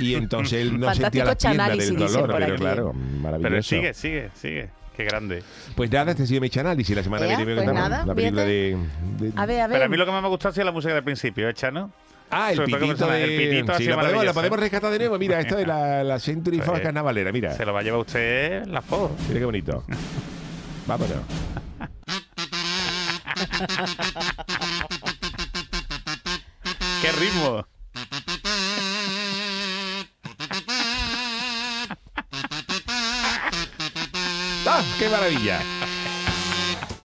y 0.00 0.14
entonces 0.14 0.60
él 0.62 0.78
no 0.78 0.92
sentía 0.94 1.24
las 1.24 1.36
piernas 1.36 1.76
del 1.76 1.96
dolor, 1.96 2.34
pero 2.38 2.56
claro, 2.56 2.92
Pero 2.92 3.20
maravilloso. 3.20 3.68
sigue, 3.68 3.94
sigue, 3.94 4.30
sigue. 4.34 4.70
Qué 4.96 5.02
grande. 5.04 5.42
Pues 5.74 5.90
nada, 5.90 6.12
este 6.12 6.22
ha 6.22 6.26
sido 6.26 6.40
mi 6.40 6.50
análisis 6.56 6.94
la 6.94 7.02
semana 7.02 7.26
que 7.26 7.44
viene. 7.44 7.62
pues 7.64 7.66
la 8.06 8.14
película 8.14 8.44
de, 8.44 8.76
de- 9.18 9.32
A 9.34 9.44
ver, 9.44 9.60
a 9.62 9.66
ver. 9.66 9.74
Pero 9.76 9.84
a 9.86 9.88
mí 9.88 9.96
lo 9.96 10.06
que 10.06 10.12
más 10.12 10.20
me 10.20 10.28
ha 10.28 10.30
gustado 10.30 10.50
ha 10.50 10.54
sido 10.54 10.64
la 10.66 10.72
música 10.72 10.94
del 10.94 11.02
principio, 11.02 11.48
¿hecha, 11.48 11.72
no? 11.72 11.90
Ah, 12.36 12.50
el 12.52 12.64
pitito 12.64 13.06
de... 13.06 13.24
el 13.24 13.36
pitito 13.36 13.74
sí, 13.78 13.84
la, 13.84 13.94
podemos, 13.94 13.96
la 13.96 13.96
maravilloso, 13.96 14.34
podemos 14.34 14.58
rescatar 14.58 14.90
de 14.90 14.98
nuevo. 14.98 15.18
Mira, 15.18 15.38
esta 15.40 15.54
de 15.56 15.66
la, 15.66 16.02
la 16.02 16.18
Century 16.18 16.60
Fox 16.60 16.80
Eh, 16.80 16.82
carnavalera, 16.82 17.30
mira. 17.30 17.54
Se 17.54 17.64
lo 17.64 17.72
va 17.72 17.80
a 17.80 17.82
llevar 17.82 18.00
usted 18.00 18.66
la 18.66 18.82
foto. 18.82 19.14
Mira 19.28 19.38
qué 19.38 19.44
bonito. 19.44 19.84
Vámonos. 20.86 21.18
¡Qué 27.02 27.12
ritmo! 27.12 27.64
¡Ah, 34.66 34.82
qué 34.98 35.08
maravilla! 35.08 35.60